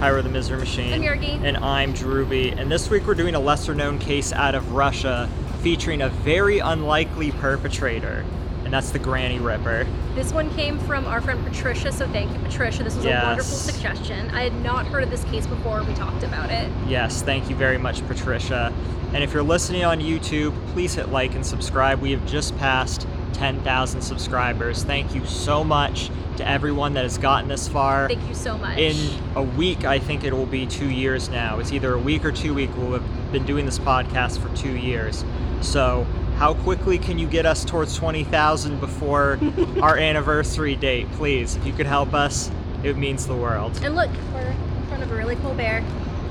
Pyro 0.00 0.22
the 0.22 0.30
Misery 0.30 0.58
Machine. 0.58 0.94
I'm 0.94 1.02
Yergy. 1.02 1.44
And 1.44 1.58
I'm 1.58 1.92
Drewby. 1.92 2.58
And 2.58 2.72
this 2.72 2.88
week 2.88 3.06
we're 3.06 3.12
doing 3.14 3.34
a 3.34 3.38
lesser 3.38 3.74
known 3.74 3.98
case 3.98 4.32
out 4.32 4.54
of 4.54 4.72
Russia 4.72 5.28
featuring 5.60 6.00
a 6.00 6.08
very 6.08 6.58
unlikely 6.58 7.32
perpetrator, 7.32 8.24
and 8.64 8.72
that's 8.72 8.92
the 8.92 8.98
Granny 8.98 9.38
Ripper. 9.38 9.86
This 10.14 10.32
one 10.32 10.48
came 10.54 10.78
from 10.78 11.04
our 11.04 11.20
friend 11.20 11.44
Patricia, 11.46 11.92
so 11.92 12.08
thank 12.08 12.32
you, 12.32 12.38
Patricia. 12.38 12.82
This 12.82 12.96
was 12.96 13.04
Yes. 13.04 13.22
a 13.22 13.26
wonderful 13.26 13.56
suggestion. 13.58 14.30
I 14.30 14.42
had 14.44 14.54
not 14.62 14.86
heard 14.86 15.02
of 15.02 15.10
this 15.10 15.24
case 15.24 15.46
before 15.46 15.82
we 15.82 15.92
talked 15.92 16.22
about 16.22 16.50
it. 16.50 16.70
Yes, 16.88 17.20
thank 17.20 17.50
you 17.50 17.56
very 17.56 17.76
much, 17.76 18.00
Patricia. 18.08 18.72
And 19.12 19.22
if 19.22 19.34
you're 19.34 19.42
listening 19.42 19.84
on 19.84 20.00
YouTube, 20.00 20.54
please 20.72 20.94
hit 20.94 21.10
like 21.10 21.34
and 21.34 21.44
subscribe. 21.44 22.00
We 22.00 22.12
have 22.12 22.24
just 22.26 22.56
passed 22.56 23.06
10,000 23.32 24.00
subscribers. 24.02 24.82
Thank 24.84 25.14
you 25.14 25.24
so 25.26 25.62
much 25.64 26.10
to 26.36 26.48
everyone 26.48 26.94
that 26.94 27.02
has 27.04 27.18
gotten 27.18 27.48
this 27.48 27.68
far. 27.68 28.08
Thank 28.08 28.26
you 28.28 28.34
so 28.34 28.56
much. 28.58 28.78
In 28.78 28.96
a 29.34 29.42
week, 29.42 29.84
I 29.84 29.98
think 29.98 30.24
it 30.24 30.32
will 30.32 30.46
be 30.46 30.66
two 30.66 30.88
years 30.90 31.28
now. 31.28 31.58
It's 31.58 31.72
either 31.72 31.94
a 31.94 31.98
week 31.98 32.24
or 32.24 32.32
two 32.32 32.54
week. 32.54 32.70
We'll 32.76 32.92
have 32.92 33.32
been 33.32 33.44
doing 33.44 33.66
this 33.66 33.78
podcast 33.78 34.38
for 34.38 34.54
two 34.56 34.76
years. 34.76 35.24
So, 35.60 36.06
how 36.38 36.54
quickly 36.54 36.96
can 36.98 37.18
you 37.18 37.26
get 37.26 37.44
us 37.44 37.64
towards 37.66 37.94
20,000 37.96 38.80
before 38.80 39.38
our 39.82 39.98
anniversary 39.98 40.74
date? 40.76 41.10
Please, 41.12 41.56
if 41.56 41.66
you 41.66 41.72
could 41.74 41.86
help 41.86 42.14
us, 42.14 42.50
it 42.82 42.96
means 42.96 43.26
the 43.26 43.36
world. 43.36 43.78
and 43.84 43.94
look, 43.94 44.08
we're 44.32 44.40
in 44.40 44.86
front 44.88 45.02
of 45.02 45.10
a 45.12 45.14
really 45.14 45.36
cool 45.36 45.52
bear. 45.54 45.78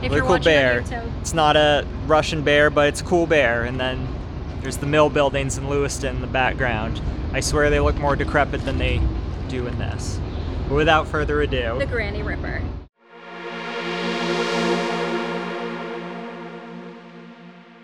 If 0.02 0.04
Really 0.04 0.16
you're 0.16 0.22
cool 0.24 0.30
watching 0.32 0.44
bear. 0.46 0.78
on 0.80 0.86
YouTube. 0.88 1.12
It's 1.22 1.34
not 1.34 1.56
a 1.58 1.86
Russian 2.08 2.42
bear, 2.42 2.70
but 2.72 2.88
it's 2.88 3.02
a 3.02 3.04
cool 3.04 3.28
bear. 3.28 3.66
And 3.66 3.80
then 3.80 4.08
there's 4.62 4.78
the 4.78 4.86
mill 4.86 5.10
buildings 5.10 5.58
in 5.58 5.70
Lewiston 5.70 6.16
in 6.16 6.22
the 6.22 6.28
background. 6.28 7.02
I 7.34 7.40
swear 7.40 7.70
they 7.70 7.80
look 7.80 7.98
more 7.98 8.16
decrepit 8.16 8.66
than 8.66 8.78
they 8.78 9.02
do 9.48 9.68
in 9.68 9.78
this. 9.78 10.20
But 10.68 10.76
without 10.76 11.08
further 11.08 11.42
ado, 11.42 11.78
The 11.80 11.86
Granny 11.86 12.22
Ripper. 12.24 12.62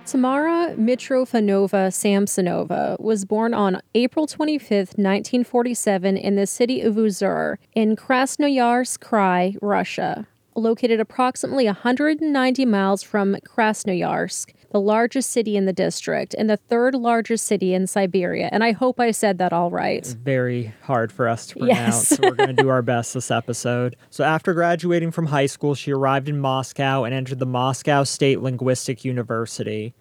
Tamara 0.06 0.76
Mitrofanova 0.78 1.90
Samsonova 1.90 3.00
was 3.00 3.26
born 3.26 3.56
on 3.56 3.82
April 3.96 4.28
25, 4.28 4.70
1947, 4.70 6.16
in 6.16 6.36
the 6.36 6.46
city 6.46 6.82
of 6.82 6.94
Uzhur 6.94 7.58
in 7.74 7.96
Krasnoyarsk 7.96 9.00
Krai, 9.00 9.58
Russia. 9.64 10.28
Located 10.58 11.02
approximately 11.02 11.66
190 11.66 12.66
miles 12.66 13.04
from 13.04 13.36
Krasnoyarsk, 13.46 14.54
the 14.72 14.80
largest 14.80 15.30
city 15.32 15.58
in 15.58 15.66
the 15.66 15.74
district 15.74 16.34
and 16.38 16.50
the 16.50 16.56
third 16.56 16.96
largest 16.96 17.46
city 17.46 17.74
in 17.74 17.88
Siberia. 17.88 18.48
And 18.54 18.64
I 18.64 18.72
hope 18.72 18.98
I 18.98 19.12
said 19.12 19.38
that 19.38 19.52
all 19.52 19.70
right. 19.70 20.06
very 20.06 20.74
hard 20.84 21.12
for 21.12 21.28
us 21.28 21.48
to 21.48 21.56
pronounce. 21.60 22.12
Yes. 22.12 22.20
We're 22.22 22.36
going 22.36 22.56
to 22.56 22.64
do 22.64 22.70
our 22.70 22.82
best 22.82 23.14
this 23.14 23.32
episode. 23.32 23.98
So, 24.10 24.24
after 24.24 24.54
graduating 24.54 25.12
from 25.12 25.26
high 25.26 25.48
school, 25.48 25.76
she 25.76 25.92
arrived 25.92 26.30
in 26.30 26.40
Moscow 26.40 27.04
and 27.04 27.14
entered 27.14 27.40
the 27.40 27.46
Moscow 27.46 28.06
State 28.06 28.40
Linguistic 28.40 29.04
University. 29.04 29.94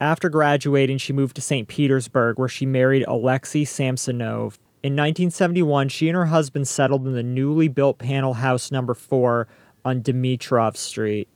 After 0.00 0.28
graduating, 0.28 0.98
she 0.98 1.12
moved 1.12 1.36
to 1.36 1.42
St. 1.42 1.68
Petersburg, 1.68 2.38
where 2.38 2.48
she 2.48 2.66
married 2.66 3.04
Alexei 3.06 3.64
Samsonov. 3.64 4.58
In 4.82 4.94
1971, 4.94 5.90
she 5.90 6.08
and 6.08 6.16
her 6.16 6.26
husband 6.26 6.66
settled 6.66 7.06
in 7.06 7.12
the 7.12 7.22
newly 7.22 7.68
built 7.68 7.98
panel 7.98 8.34
house 8.34 8.70
number 8.70 8.94
four 8.94 9.46
on 9.84 10.02
Dmitrov 10.02 10.76
Street. 10.76 11.28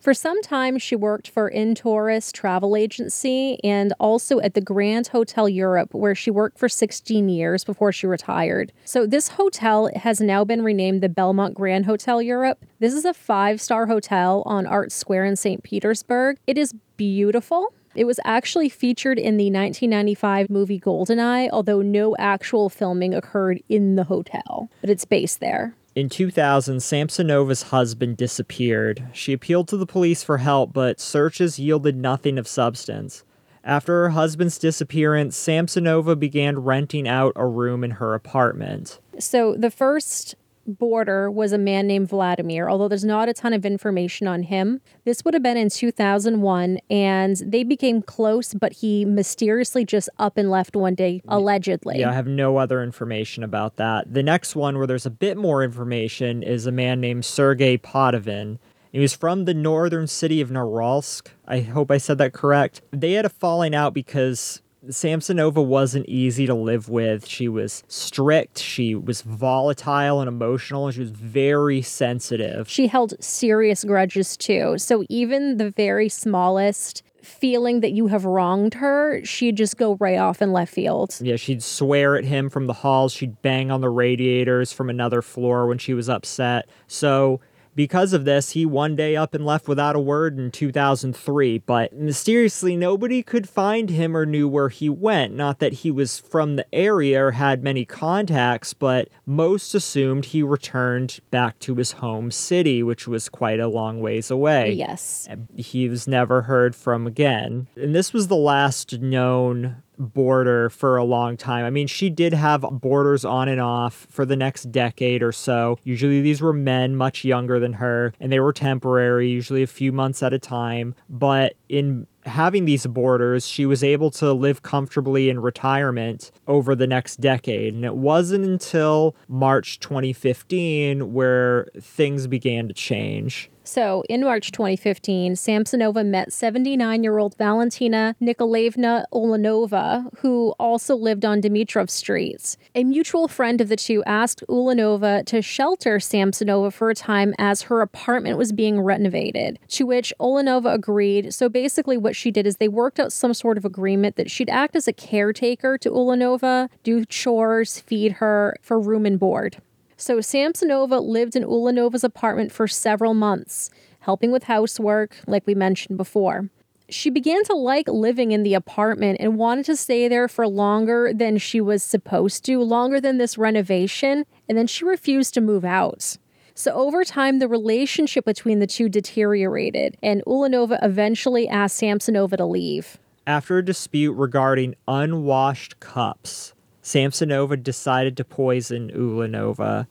For 0.00 0.14
some 0.14 0.40
time, 0.42 0.78
she 0.78 0.94
worked 0.94 1.28
for 1.28 1.48
Intourist 1.48 2.32
Travel 2.32 2.76
Agency 2.76 3.58
and 3.64 3.92
also 3.98 4.38
at 4.38 4.54
the 4.54 4.60
Grand 4.60 5.08
Hotel 5.08 5.48
Europe, 5.48 5.92
where 5.92 6.14
she 6.14 6.30
worked 6.30 6.56
for 6.56 6.68
16 6.68 7.28
years 7.28 7.64
before 7.64 7.90
she 7.90 8.06
retired. 8.06 8.72
So, 8.84 9.06
this 9.06 9.28
hotel 9.28 9.90
has 9.96 10.20
now 10.20 10.44
been 10.44 10.62
renamed 10.62 11.02
the 11.02 11.08
Belmont 11.08 11.54
Grand 11.54 11.86
Hotel 11.86 12.22
Europe. 12.22 12.64
This 12.78 12.94
is 12.94 13.04
a 13.04 13.12
five 13.12 13.60
star 13.60 13.86
hotel 13.86 14.44
on 14.46 14.66
Art 14.66 14.92
Square 14.92 15.24
in 15.24 15.36
St. 15.36 15.64
Petersburg. 15.64 16.38
It 16.46 16.56
is 16.56 16.74
beautiful. 16.96 17.74
It 17.96 18.04
was 18.04 18.20
actually 18.24 18.68
featured 18.68 19.18
in 19.18 19.36
the 19.36 19.50
1995 19.50 20.48
movie 20.48 20.78
Goldeneye, 20.78 21.50
although 21.52 21.82
no 21.82 22.14
actual 22.16 22.68
filming 22.68 23.14
occurred 23.14 23.60
in 23.68 23.96
the 23.96 24.04
hotel, 24.04 24.70
but 24.80 24.90
it's 24.90 25.04
based 25.04 25.40
there. 25.40 25.74
In 25.98 26.08
2000, 26.08 26.76
Samsonova's 26.76 27.62
husband 27.64 28.16
disappeared. 28.16 29.08
She 29.12 29.32
appealed 29.32 29.66
to 29.66 29.76
the 29.76 29.84
police 29.84 30.22
for 30.22 30.38
help, 30.38 30.72
but 30.72 31.00
searches 31.00 31.58
yielded 31.58 31.96
nothing 31.96 32.38
of 32.38 32.46
substance. 32.46 33.24
After 33.64 34.04
her 34.04 34.10
husband's 34.10 34.58
disappearance, 34.58 35.36
Samsonova 35.36 36.16
began 36.16 36.60
renting 36.60 37.08
out 37.08 37.32
a 37.34 37.48
room 37.48 37.82
in 37.82 37.90
her 37.90 38.14
apartment. 38.14 39.00
So 39.18 39.56
the 39.56 39.72
first 39.72 40.36
boarder 40.68 41.30
was 41.30 41.52
a 41.52 41.58
man 41.58 41.86
named 41.86 42.08
Vladimir, 42.08 42.68
although 42.68 42.88
there's 42.88 43.04
not 43.04 43.28
a 43.28 43.32
ton 43.32 43.52
of 43.52 43.64
information 43.64 44.28
on 44.28 44.44
him. 44.44 44.80
This 45.04 45.24
would 45.24 45.34
have 45.34 45.42
been 45.42 45.56
in 45.56 45.70
2001, 45.70 46.78
and 46.90 47.36
they 47.44 47.64
became 47.64 48.02
close, 48.02 48.54
but 48.54 48.74
he 48.74 49.04
mysteriously 49.04 49.84
just 49.84 50.08
up 50.18 50.36
and 50.36 50.50
left 50.50 50.76
one 50.76 50.94
day, 50.94 51.22
allegedly. 51.26 52.00
Yeah, 52.00 52.10
I 52.10 52.14
have 52.14 52.26
no 52.26 52.58
other 52.58 52.82
information 52.82 53.42
about 53.42 53.76
that. 53.76 54.12
The 54.12 54.22
next 54.22 54.54
one, 54.54 54.76
where 54.76 54.86
there's 54.86 55.06
a 55.06 55.10
bit 55.10 55.36
more 55.36 55.64
information, 55.64 56.42
is 56.42 56.66
a 56.66 56.72
man 56.72 57.00
named 57.00 57.24
Sergei 57.24 57.78
Potovin. 57.78 58.58
He 58.92 59.00
was 59.00 59.14
from 59.14 59.44
the 59.44 59.54
northern 59.54 60.06
city 60.06 60.40
of 60.40 60.50
Norilsk. 60.50 61.28
I 61.46 61.60
hope 61.60 61.90
I 61.90 61.98
said 61.98 62.18
that 62.18 62.32
correct. 62.32 62.80
They 62.90 63.12
had 63.12 63.26
a 63.26 63.30
falling 63.30 63.74
out 63.74 63.92
because 63.92 64.62
Samsonova 64.88 65.64
wasn't 65.64 66.06
easy 66.08 66.46
to 66.46 66.54
live 66.54 66.88
with. 66.88 67.26
She 67.26 67.48
was 67.48 67.84
strict, 67.88 68.58
she 68.58 68.94
was 68.94 69.22
volatile 69.22 70.20
and 70.20 70.28
emotional, 70.28 70.86
and 70.86 70.94
she 70.94 71.00
was 71.00 71.10
very 71.10 71.82
sensitive. 71.82 72.68
She 72.68 72.86
held 72.86 73.14
serious 73.22 73.84
grudges 73.84 74.36
too. 74.36 74.78
So 74.78 75.04
even 75.08 75.56
the 75.58 75.70
very 75.70 76.08
smallest 76.08 77.02
feeling 77.22 77.80
that 77.80 77.92
you 77.92 78.06
have 78.06 78.24
wronged 78.24 78.74
her, 78.74 79.24
she'd 79.24 79.56
just 79.56 79.76
go 79.76 79.96
right 79.96 80.18
off 80.18 80.40
in 80.40 80.52
left 80.52 80.72
field. 80.72 81.16
Yeah, 81.20 81.36
she'd 81.36 81.62
swear 81.62 82.16
at 82.16 82.24
him 82.24 82.48
from 82.48 82.66
the 82.66 82.72
halls. 82.72 83.12
She'd 83.12 83.40
bang 83.42 83.70
on 83.70 83.80
the 83.80 83.90
radiators 83.90 84.72
from 84.72 84.88
another 84.88 85.22
floor 85.22 85.66
when 85.66 85.78
she 85.78 85.94
was 85.94 86.08
upset. 86.08 86.68
So, 86.86 87.40
because 87.78 88.12
of 88.12 88.24
this, 88.24 88.50
he 88.50 88.66
one 88.66 88.96
day 88.96 89.14
up 89.14 89.34
and 89.34 89.46
left 89.46 89.68
without 89.68 89.94
a 89.94 90.00
word 90.00 90.36
in 90.36 90.50
2003. 90.50 91.58
But 91.58 91.92
mysteriously, 91.92 92.76
nobody 92.76 93.22
could 93.22 93.48
find 93.48 93.88
him 93.88 94.16
or 94.16 94.26
knew 94.26 94.48
where 94.48 94.68
he 94.68 94.88
went. 94.88 95.32
Not 95.34 95.60
that 95.60 95.74
he 95.74 95.92
was 95.92 96.18
from 96.18 96.56
the 96.56 96.66
area 96.74 97.24
or 97.24 97.30
had 97.30 97.62
many 97.62 97.84
contacts, 97.84 98.74
but 98.74 99.08
most 99.24 99.76
assumed 99.76 100.24
he 100.24 100.42
returned 100.42 101.20
back 101.30 101.60
to 101.60 101.76
his 101.76 101.92
home 101.92 102.32
city, 102.32 102.82
which 102.82 103.06
was 103.06 103.28
quite 103.28 103.60
a 103.60 103.68
long 103.68 104.00
ways 104.00 104.28
away 104.28 104.72
Yes. 104.72 105.28
he 105.54 105.88
was 105.88 106.08
never 106.08 106.42
heard 106.42 106.74
from 106.74 107.06
again. 107.06 107.68
And 107.76 107.94
this 107.94 108.12
was 108.12 108.26
the 108.26 108.34
last 108.34 108.98
known 108.98 109.84
boarder 109.98 110.70
for 110.70 110.96
a 110.96 111.04
long 111.04 111.36
time. 111.36 111.64
I 111.64 111.70
mean, 111.70 111.86
she 111.86 112.10
did 112.10 112.32
have 112.32 112.64
boarders 112.70 113.24
on 113.24 113.48
and 113.48 113.60
off 113.60 114.06
for 114.10 114.24
the 114.24 114.36
next 114.36 114.70
decade 114.70 115.22
or 115.22 115.32
so. 115.32 115.78
Usually 115.84 116.20
these 116.20 116.40
were 116.40 116.52
men 116.52 116.96
much 116.96 117.24
younger 117.24 117.58
than 117.58 117.74
her, 117.74 118.12
and 118.20 118.32
they 118.32 118.40
were 118.40 118.52
temporary, 118.52 119.28
usually 119.28 119.62
a 119.62 119.66
few 119.66 119.92
months 119.92 120.22
at 120.22 120.32
a 120.32 120.38
time. 120.38 120.94
But 121.08 121.54
in 121.68 122.06
having 122.24 122.64
these 122.64 122.86
boarders, 122.86 123.46
she 123.46 123.66
was 123.66 123.82
able 123.82 124.10
to 124.12 124.32
live 124.32 124.62
comfortably 124.62 125.30
in 125.30 125.40
retirement 125.40 126.30
over 126.46 126.74
the 126.74 126.86
next 126.86 127.16
decade. 127.20 127.74
And 127.74 127.84
it 127.84 127.96
wasn't 127.96 128.44
until 128.44 129.16
March 129.28 129.80
2015 129.80 131.12
where 131.12 131.68
things 131.80 132.26
began 132.26 132.68
to 132.68 132.74
change. 132.74 133.50
So, 133.68 134.02
in 134.08 134.22
March 134.22 134.50
2015, 134.50 135.34
Samsonova 135.34 136.04
met 136.04 136.32
79 136.32 137.02
year 137.02 137.18
old 137.18 137.36
Valentina 137.36 138.16
Nikolaevna 138.18 139.04
Ulanova, 139.12 140.08
who 140.20 140.54
also 140.58 140.96
lived 140.96 141.26
on 141.26 141.42
Dmitrov 141.42 141.90
Street. 141.90 142.56
A 142.74 142.82
mutual 142.82 143.28
friend 143.28 143.60
of 143.60 143.68
the 143.68 143.76
two 143.76 144.02
asked 144.04 144.42
Ulanova 144.48 145.22
to 145.26 145.42
shelter 145.42 145.98
Samsonova 145.98 146.72
for 146.72 146.88
a 146.88 146.94
time 146.94 147.34
as 147.36 147.60
her 147.60 147.82
apartment 147.82 148.38
was 148.38 148.52
being 148.52 148.80
renovated, 148.80 149.58
to 149.68 149.84
which 149.84 150.14
Ulanova 150.18 150.72
agreed. 150.72 151.34
So, 151.34 151.50
basically, 151.50 151.98
what 151.98 152.16
she 152.16 152.30
did 152.30 152.46
is 152.46 152.56
they 152.56 152.68
worked 152.68 152.98
out 152.98 153.12
some 153.12 153.34
sort 153.34 153.58
of 153.58 153.66
agreement 153.66 154.16
that 154.16 154.30
she'd 154.30 154.48
act 154.48 154.76
as 154.76 154.88
a 154.88 154.94
caretaker 154.94 155.76
to 155.76 155.90
Ulanova, 155.90 156.70
do 156.82 157.04
chores, 157.04 157.80
feed 157.80 158.12
her 158.12 158.56
for 158.62 158.80
room 158.80 159.04
and 159.04 159.20
board. 159.20 159.60
So 160.00 160.18
Samsonova 160.18 161.04
lived 161.04 161.34
in 161.34 161.42
Ulanova's 161.42 162.04
apartment 162.04 162.52
for 162.52 162.68
several 162.68 163.14
months, 163.14 163.68
helping 163.98 164.30
with 164.30 164.44
housework, 164.44 165.16
like 165.26 165.44
we 165.44 165.56
mentioned 165.56 165.98
before. 165.98 166.50
She 166.88 167.10
began 167.10 167.42
to 167.44 167.54
like 167.54 167.88
living 167.88 168.30
in 168.30 168.44
the 168.44 168.54
apartment 168.54 169.18
and 169.20 169.36
wanted 169.36 169.64
to 169.66 169.74
stay 169.74 170.06
there 170.06 170.28
for 170.28 170.46
longer 170.46 171.10
than 171.12 171.36
she 171.36 171.60
was 171.60 171.82
supposed 171.82 172.44
to, 172.44 172.62
longer 172.62 173.00
than 173.00 173.18
this 173.18 173.36
renovation, 173.36 174.24
and 174.48 174.56
then 174.56 174.68
she 174.68 174.84
refused 174.84 175.34
to 175.34 175.40
move 175.40 175.64
out. 175.64 176.16
So 176.54 176.72
over 176.74 177.02
time, 177.02 177.40
the 177.40 177.48
relationship 177.48 178.24
between 178.24 178.60
the 178.60 178.68
two 178.68 178.88
deteriorated, 178.88 179.96
and 180.00 180.22
Ulanova 180.26 180.78
eventually 180.80 181.48
asked 181.48 181.80
Samsonova 181.80 182.36
to 182.36 182.46
leave. 182.46 182.98
After 183.26 183.58
a 183.58 183.64
dispute 183.64 184.12
regarding 184.12 184.76
unwashed 184.86 185.80
cups, 185.80 186.54
Samsonova 186.88 187.62
decided 187.62 188.16
to 188.16 188.24
poison 188.24 188.90
Ulanova. 188.92 189.86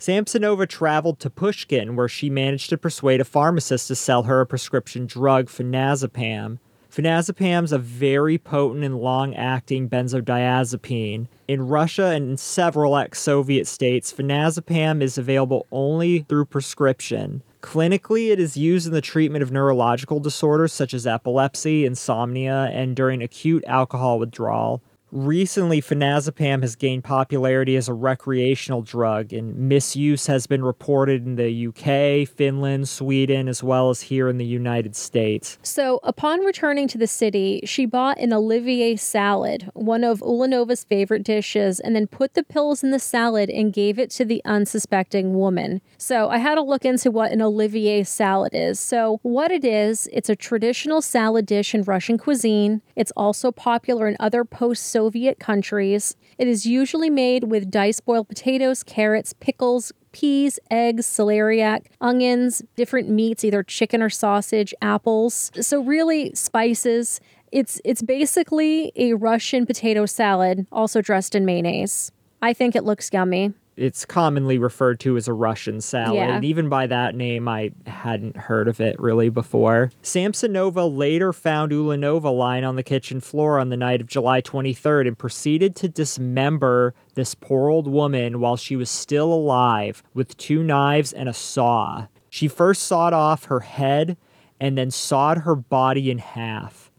Samsonova 0.00 0.68
traveled 0.68 1.20
to 1.20 1.30
Pushkin, 1.30 1.94
where 1.94 2.08
she 2.08 2.28
managed 2.28 2.70
to 2.70 2.76
persuade 2.76 3.20
a 3.20 3.24
pharmacist 3.24 3.86
to 3.86 3.94
sell 3.94 4.24
her 4.24 4.40
a 4.40 4.46
prescription 4.46 5.06
drug, 5.06 5.46
phenazepam. 5.46 6.58
Phenazepam 6.90 7.62
is 7.62 7.70
a 7.70 7.78
very 7.78 8.36
potent 8.36 8.82
and 8.82 8.98
long 8.98 9.32
acting 9.36 9.88
benzodiazepine. 9.88 11.28
In 11.46 11.68
Russia 11.68 12.06
and 12.06 12.30
in 12.30 12.36
several 12.36 12.96
ex 12.96 13.20
Soviet 13.20 13.68
states, 13.68 14.12
phenazepam 14.12 15.00
is 15.02 15.16
available 15.16 15.68
only 15.70 16.26
through 16.28 16.46
prescription. 16.46 17.44
Clinically, 17.62 18.32
it 18.32 18.40
is 18.40 18.56
used 18.56 18.88
in 18.88 18.92
the 18.92 19.00
treatment 19.00 19.44
of 19.44 19.52
neurological 19.52 20.18
disorders 20.18 20.72
such 20.72 20.94
as 20.94 21.06
epilepsy, 21.06 21.86
insomnia, 21.86 22.70
and 22.72 22.96
during 22.96 23.22
acute 23.22 23.62
alcohol 23.68 24.18
withdrawal. 24.18 24.82
Recently, 25.12 25.80
phenazepam 25.80 26.62
has 26.62 26.76
gained 26.76 27.02
popularity 27.02 27.76
as 27.76 27.88
a 27.88 27.94
recreational 27.94 28.82
drug, 28.82 29.32
and 29.32 29.56
misuse 29.56 30.26
has 30.26 30.46
been 30.46 30.62
reported 30.62 31.26
in 31.26 31.34
the 31.34 31.66
UK, 31.66 32.28
Finland, 32.28 32.88
Sweden, 32.88 33.48
as 33.48 33.62
well 33.62 33.90
as 33.90 34.02
here 34.02 34.28
in 34.28 34.38
the 34.38 34.44
United 34.44 34.94
States. 34.94 35.58
So, 35.62 35.98
upon 36.04 36.40
returning 36.40 36.86
to 36.88 36.98
the 36.98 37.08
city, 37.08 37.60
she 37.64 37.86
bought 37.86 38.18
an 38.18 38.32
Olivier 38.32 38.94
salad, 38.96 39.68
one 39.74 40.04
of 40.04 40.20
Ulanova's 40.20 40.84
favorite 40.84 41.24
dishes, 41.24 41.80
and 41.80 41.96
then 41.96 42.06
put 42.06 42.34
the 42.34 42.44
pills 42.44 42.84
in 42.84 42.90
the 42.90 43.00
salad 43.00 43.50
and 43.50 43.72
gave 43.72 43.98
it 43.98 44.10
to 44.10 44.24
the 44.24 44.40
unsuspecting 44.44 45.34
woman. 45.34 45.80
So, 45.98 46.28
I 46.28 46.38
had 46.38 46.54
to 46.54 46.62
look 46.62 46.84
into 46.84 47.10
what 47.10 47.32
an 47.32 47.42
Olivier 47.42 48.04
salad 48.04 48.52
is. 48.54 48.78
So, 48.78 49.18
what 49.22 49.50
it 49.50 49.64
is, 49.64 50.08
it's 50.12 50.28
a 50.28 50.36
traditional 50.36 51.02
salad 51.02 51.46
dish 51.46 51.74
in 51.74 51.82
Russian 51.82 52.16
cuisine. 52.16 52.82
It's 52.94 53.12
also 53.16 53.50
popular 53.50 54.06
in 54.06 54.16
other 54.20 54.44
post 54.44 54.86
Soviet 55.00 55.38
countries. 55.38 56.14
It 56.36 56.46
is 56.46 56.66
usually 56.66 57.08
made 57.08 57.44
with 57.44 57.70
diced 57.70 58.04
boiled 58.04 58.28
potatoes, 58.28 58.82
carrots, 58.82 59.32
pickles, 59.32 59.92
peas, 60.12 60.58
eggs, 60.70 61.06
celeriac, 61.06 61.86
onions, 62.02 62.60
different 62.76 63.08
meats, 63.08 63.42
either 63.42 63.62
chicken 63.62 64.02
or 64.02 64.10
sausage, 64.10 64.74
apples. 64.82 65.50
So 65.58 65.80
really 65.80 66.34
spices. 66.34 67.18
It's 67.50 67.80
it's 67.82 68.02
basically 68.02 68.92
a 68.94 69.14
Russian 69.14 69.64
potato 69.64 70.04
salad, 70.04 70.66
also 70.70 71.00
dressed 71.00 71.34
in 71.34 71.46
mayonnaise. 71.46 72.12
I 72.42 72.52
think 72.52 72.76
it 72.76 72.84
looks 72.84 73.08
yummy 73.10 73.54
it's 73.76 74.04
commonly 74.04 74.58
referred 74.58 75.00
to 75.00 75.16
as 75.16 75.28
a 75.28 75.32
Russian 75.32 75.80
salad. 75.80 76.16
Yeah. 76.16 76.34
And 76.34 76.44
even 76.44 76.68
by 76.68 76.86
that 76.86 77.14
name, 77.14 77.48
I 77.48 77.70
hadn't 77.86 78.36
heard 78.36 78.68
of 78.68 78.80
it 78.80 78.98
really 79.00 79.28
before. 79.28 79.90
Samsonova 80.02 80.94
later 80.94 81.32
found 81.32 81.72
Ulanova 81.72 82.36
lying 82.36 82.64
on 82.64 82.76
the 82.76 82.82
kitchen 82.82 83.20
floor 83.20 83.58
on 83.58 83.70
the 83.70 83.76
night 83.76 84.00
of 84.00 84.06
July 84.06 84.42
23rd 84.42 85.08
and 85.08 85.18
proceeded 85.18 85.74
to 85.76 85.88
dismember 85.88 86.94
this 87.14 87.34
poor 87.34 87.70
old 87.70 87.86
woman 87.86 88.40
while 88.40 88.56
she 88.56 88.76
was 88.76 88.90
still 88.90 89.32
alive 89.32 90.02
with 90.14 90.36
two 90.36 90.62
knives 90.62 91.12
and 91.12 91.28
a 91.28 91.32
saw. 91.32 92.06
She 92.28 92.48
first 92.48 92.82
sawed 92.82 93.12
off 93.12 93.46
her 93.46 93.60
head 93.60 94.16
and 94.60 94.76
then 94.76 94.90
sawed 94.90 95.38
her 95.38 95.54
body 95.56 96.10
in 96.10 96.18
half. 96.18 96.89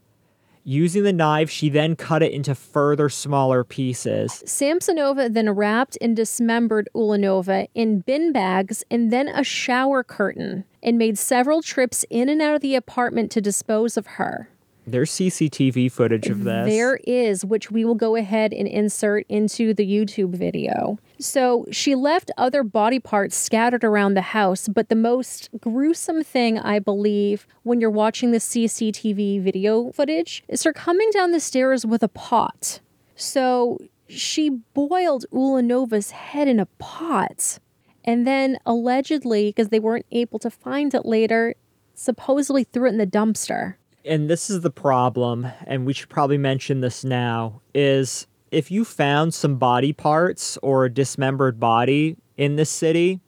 Using 0.64 1.02
the 1.02 1.12
knife, 1.12 1.50
she 1.50 1.68
then 1.68 1.96
cut 1.96 2.22
it 2.22 2.32
into 2.32 2.54
further 2.54 3.08
smaller 3.08 3.64
pieces. 3.64 4.44
Samsonova 4.46 5.32
then 5.32 5.50
wrapped 5.50 5.98
and 6.00 6.14
dismembered 6.14 6.88
Ulanova 6.94 7.68
in 7.74 8.00
bin 8.00 8.32
bags 8.32 8.84
and 8.90 9.12
then 9.12 9.28
a 9.28 9.42
shower 9.42 10.04
curtain 10.04 10.64
and 10.82 10.98
made 10.98 11.18
several 11.18 11.62
trips 11.62 12.04
in 12.10 12.28
and 12.28 12.40
out 12.40 12.54
of 12.54 12.60
the 12.60 12.76
apartment 12.76 13.30
to 13.32 13.40
dispose 13.40 13.96
of 13.96 14.06
her. 14.06 14.48
There's 14.84 15.12
CCTV 15.12 15.92
footage 15.92 16.28
of 16.28 16.42
this. 16.42 16.66
There 16.66 16.98
is, 17.04 17.44
which 17.44 17.70
we 17.70 17.84
will 17.84 17.94
go 17.94 18.16
ahead 18.16 18.52
and 18.52 18.66
insert 18.66 19.24
into 19.28 19.72
the 19.72 19.86
YouTube 19.86 20.34
video. 20.34 20.98
So 21.20 21.66
she 21.70 21.94
left 21.94 22.32
other 22.36 22.64
body 22.64 22.98
parts 22.98 23.36
scattered 23.36 23.84
around 23.84 24.14
the 24.14 24.22
house, 24.22 24.66
but 24.68 24.88
the 24.88 24.96
most 24.96 25.50
gruesome 25.60 26.24
thing, 26.24 26.58
I 26.58 26.80
believe, 26.80 27.46
when 27.62 27.80
you're 27.80 27.90
watching 27.90 28.32
the 28.32 28.38
CCTV 28.38 29.40
video 29.40 29.92
footage 29.92 30.42
is 30.48 30.64
her 30.64 30.72
coming 30.72 31.10
down 31.10 31.30
the 31.30 31.40
stairs 31.40 31.86
with 31.86 32.02
a 32.02 32.08
pot. 32.08 32.80
So 33.14 33.78
she 34.08 34.50
boiled 34.50 35.26
Ulanova's 35.32 36.10
head 36.10 36.48
in 36.48 36.58
a 36.58 36.66
pot. 36.66 37.60
And 38.04 38.26
then 38.26 38.58
allegedly, 38.66 39.50
because 39.50 39.68
they 39.68 39.78
weren't 39.78 40.06
able 40.10 40.40
to 40.40 40.50
find 40.50 40.92
it 40.92 41.06
later, 41.06 41.54
supposedly 41.94 42.64
threw 42.64 42.86
it 42.86 42.90
in 42.92 42.98
the 42.98 43.06
dumpster 43.06 43.76
and 44.04 44.28
this 44.28 44.50
is 44.50 44.60
the 44.60 44.70
problem, 44.70 45.46
and 45.66 45.86
we 45.86 45.92
should 45.92 46.08
probably 46.08 46.38
mention 46.38 46.80
this 46.80 47.04
now, 47.04 47.60
is 47.74 48.26
if 48.50 48.70
you 48.70 48.84
found 48.84 49.34
some 49.34 49.56
body 49.56 49.92
parts 49.92 50.58
or 50.62 50.84
a 50.84 50.92
dismembered 50.92 51.58
body 51.58 52.16
in 52.36 52.56
the 52.56 52.64
city, 52.64 53.20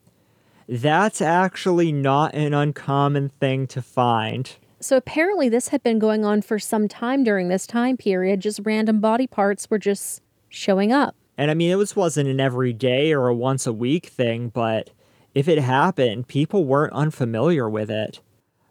that's 0.68 1.20
actually 1.20 1.92
not 1.92 2.34
an 2.34 2.54
uncommon 2.54 3.30
thing 3.40 3.66
to 3.68 3.82
find. 3.82 4.56
So 4.80 4.96
apparently, 4.96 5.48
this 5.48 5.68
had 5.68 5.82
been 5.82 5.98
going 5.98 6.24
on 6.24 6.42
for 6.42 6.58
some 6.58 6.88
time 6.88 7.24
during 7.24 7.48
this 7.48 7.66
time 7.66 7.96
period. 7.96 8.40
Just 8.40 8.60
random 8.64 9.00
body 9.00 9.26
parts 9.26 9.70
were 9.70 9.78
just 9.78 10.20
showing 10.50 10.92
up. 10.92 11.14
And 11.38 11.50
I 11.50 11.54
mean, 11.54 11.70
it 11.70 11.76
was, 11.76 11.96
wasn't 11.96 12.28
an 12.28 12.38
everyday 12.38 13.12
or 13.12 13.28
a 13.28 13.34
once 13.34 13.66
a 13.66 13.72
week 13.72 14.06
thing, 14.06 14.50
but 14.50 14.90
if 15.34 15.48
it 15.48 15.58
happened, 15.58 16.28
people 16.28 16.64
weren't 16.64 16.92
unfamiliar 16.92 17.68
with 17.68 17.90
it. 17.90 18.20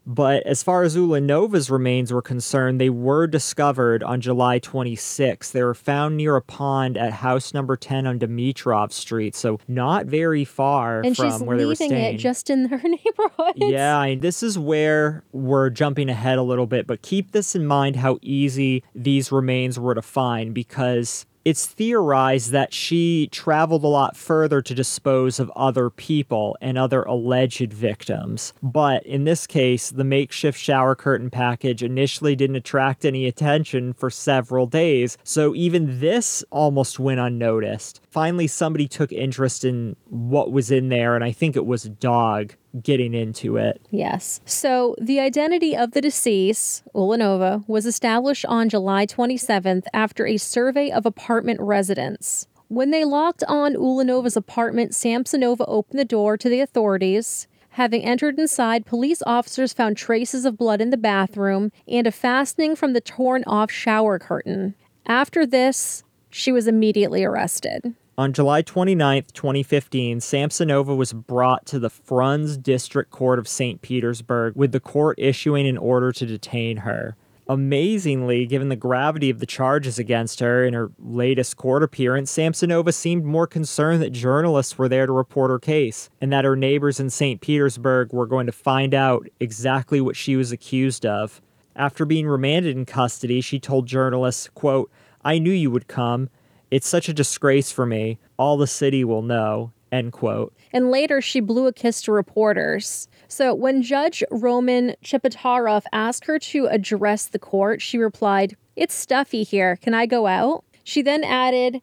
But 0.05 0.43
as 0.43 0.61
far 0.63 0.83
as 0.83 0.97
Ulanova's 0.97 1.69
remains 1.69 2.11
were 2.11 2.21
concerned, 2.21 2.79
they 2.79 2.89
were 2.89 3.25
discovered 3.25 4.03
on 4.03 4.19
July 4.19 4.59
26. 4.59 5.51
They 5.51 5.63
were 5.63 5.73
found 5.73 6.17
near 6.17 6.35
a 6.35 6.41
pond 6.41 6.97
at 6.97 7.13
house 7.13 7.53
number 7.53 7.77
10 7.77 8.05
on 8.05 8.19
Dimitrov 8.19 8.91
Street, 8.91 9.35
so 9.35 9.59
not 9.67 10.05
very 10.05 10.43
far 10.43 11.01
and 11.01 11.15
from 11.15 11.45
where 11.45 11.57
they 11.57 11.65
were 11.65 11.75
staying. 11.75 12.15
it 12.15 12.17
just 12.17 12.49
in 12.49 12.65
her 12.65 12.77
neighborhood. 12.83 13.53
Yeah, 13.55 13.97
I, 13.97 14.15
this 14.15 14.43
is 14.43 14.59
where 14.59 15.23
we're 15.31 15.69
jumping 15.69 16.09
ahead 16.09 16.37
a 16.37 16.43
little 16.43 16.67
bit, 16.67 16.85
but 16.85 17.01
keep 17.01 17.31
this 17.31 17.55
in 17.55 17.65
mind 17.65 17.95
how 17.95 18.19
easy 18.21 18.83
these 18.93 19.31
remains 19.31 19.79
were 19.79 19.95
to 19.95 20.01
find 20.01 20.53
because 20.53 21.25
it's 21.45 21.65
theorized 21.65 22.51
that 22.51 22.73
she 22.73 23.27
traveled 23.31 23.83
a 23.83 23.87
lot 23.87 24.15
further 24.15 24.61
to 24.61 24.73
dispose 24.73 25.39
of 25.39 25.51
other 25.55 25.89
people 25.89 26.57
and 26.61 26.77
other 26.77 27.03
alleged 27.03 27.73
victims. 27.73 28.53
But 28.61 29.05
in 29.05 29.25
this 29.25 29.45
case, 29.45 29.89
the 29.89 30.03
makeshift 30.03 30.59
shower 30.59 30.95
curtain 30.95 31.29
package 31.29 31.83
initially 31.83 32.35
didn't 32.35 32.55
attract 32.55 33.05
any 33.05 33.25
attention 33.27 33.93
for 33.93 34.09
several 34.09 34.65
days, 34.67 35.17
so 35.23 35.53
even 35.55 35.99
this 35.99 36.43
almost 36.49 36.99
went 36.99 37.19
unnoticed. 37.19 38.01
Finally, 38.09 38.47
somebody 38.47 38.87
took 38.87 39.11
interest 39.11 39.65
in 39.65 39.95
what 40.09 40.51
was 40.51 40.71
in 40.71 40.89
there, 40.89 41.15
and 41.15 41.23
I 41.23 41.31
think 41.31 41.55
it 41.55 41.65
was 41.65 41.85
a 41.85 41.89
dog 41.89 42.53
getting 42.81 43.13
into 43.13 43.57
it. 43.57 43.81
Yes. 43.91 44.41
So 44.45 44.95
the 44.99 45.19
identity 45.19 45.75
of 45.75 45.91
the 45.91 46.01
deceased, 46.01 46.83
Ulanova, 46.95 47.67
was 47.67 47.85
established 47.85 48.45
on 48.45 48.69
July 48.69 49.05
27th 49.05 49.85
after 49.93 50.25
a 50.25 50.37
survey 50.37 50.89
of 50.89 51.05
apartment 51.05 51.59
residents. 51.61 52.47
When 52.69 52.91
they 52.91 53.05
locked 53.05 53.43
on 53.47 53.75
Ulanova's 53.75 54.35
apartment, 54.35 54.93
Samsonova 54.93 55.65
opened 55.67 55.99
the 55.99 56.05
door 56.05 56.37
to 56.37 56.49
the 56.49 56.59
authorities. 56.59 57.47
Having 57.71 58.03
entered 58.03 58.39
inside, 58.39 58.85
police 58.85 59.21
officers 59.25 59.73
found 59.73 59.97
traces 59.97 60.45
of 60.45 60.57
blood 60.57 60.81
in 60.81 60.89
the 60.89 60.97
bathroom 60.97 61.71
and 61.87 62.07
a 62.07 62.11
fastening 62.11 62.75
from 62.75 62.93
the 62.93 63.01
torn 63.01 63.43
off 63.45 63.71
shower 63.71 64.17
curtain. 64.17 64.75
After 65.05 65.45
this, 65.45 66.03
she 66.29 66.51
was 66.51 66.67
immediately 66.67 67.23
arrested. 67.23 67.93
On 68.15 68.31
July 68.31 68.61
29, 68.61 69.23
2015, 69.33 70.19
Samsonova 70.19 70.95
was 70.95 71.13
brought 71.13 71.65
to 71.65 71.79
the 71.79 71.89
Frunze 71.89 72.57
District 72.57 73.09
Court 73.09 73.39
of 73.39 73.47
St. 73.47 73.81
Petersburg, 73.81 74.55
with 74.55 74.71
the 74.71 74.79
court 74.79 75.17
issuing 75.17 75.65
an 75.65 75.79
order 75.79 76.11
to 76.11 76.25
detain 76.27 76.77
her. 76.77 77.15
Amazingly, 77.49 78.45
given 78.45 78.69
the 78.69 78.75
gravity 78.75 79.31
of 79.31 79.39
the 79.39 79.47
charges 79.47 79.97
against 79.97 80.41
her 80.41 80.63
in 80.63 80.75
her 80.75 80.91
latest 80.99 81.57
court 81.57 81.81
appearance, 81.81 82.31
Samsonova 82.31 82.93
seemed 82.93 83.25
more 83.25 83.47
concerned 83.47 83.99
that 84.03 84.11
journalists 84.11 84.77
were 84.77 84.87
there 84.87 85.07
to 85.07 85.11
report 85.11 85.49
her 85.49 85.57
case 85.57 86.11
and 86.21 86.31
that 86.31 86.45
her 86.45 86.55
neighbors 86.55 86.99
in 86.99 87.09
St. 87.09 87.41
Petersburg 87.41 88.13
were 88.13 88.27
going 88.27 88.45
to 88.45 88.51
find 88.51 88.93
out 88.93 89.27
exactly 89.39 89.99
what 89.99 90.15
she 90.15 90.35
was 90.35 90.51
accused 90.51 91.03
of. 91.03 91.41
After 91.75 92.05
being 92.05 92.27
remanded 92.27 92.77
in 92.77 92.85
custody, 92.85 93.41
she 93.41 93.59
told 93.59 93.87
journalists, 93.87 94.51
quote, 94.53 94.91
I 95.25 95.39
knew 95.39 95.51
you 95.51 95.71
would 95.71 95.87
come. 95.87 96.29
It's 96.73 96.87
such 96.87 97.07
a 97.07 97.13
disgrace 97.13 97.71
for 97.71 97.85
me. 97.85 98.17
All 98.35 98.57
the 98.57 98.65
city 98.65 99.03
will 99.03 99.21
know. 99.21 99.73
End 99.91 100.11
quote. 100.11 100.55
And 100.71 100.89
later, 100.89 101.21
she 101.21 101.39
blew 101.39 101.67
a 101.67 101.71
kiss 101.71 102.01
to 102.01 102.11
reporters. 102.11 103.07
So 103.27 103.53
when 103.53 103.83
Judge 103.83 104.23
Roman 104.31 104.95
Chepitarov 105.05 105.83
asked 105.91 106.25
her 106.25 106.39
to 106.39 106.65
address 106.65 107.27
the 107.27 107.37
court, 107.37 107.79
she 107.79 107.99
replied, 107.99 108.57
It's 108.75 108.95
stuffy 108.95 109.43
here. 109.43 109.75
Can 109.75 109.93
I 109.93 110.07
go 110.07 110.25
out? 110.25 110.63
She 110.83 111.03
then 111.03 111.23
added, 111.23 111.79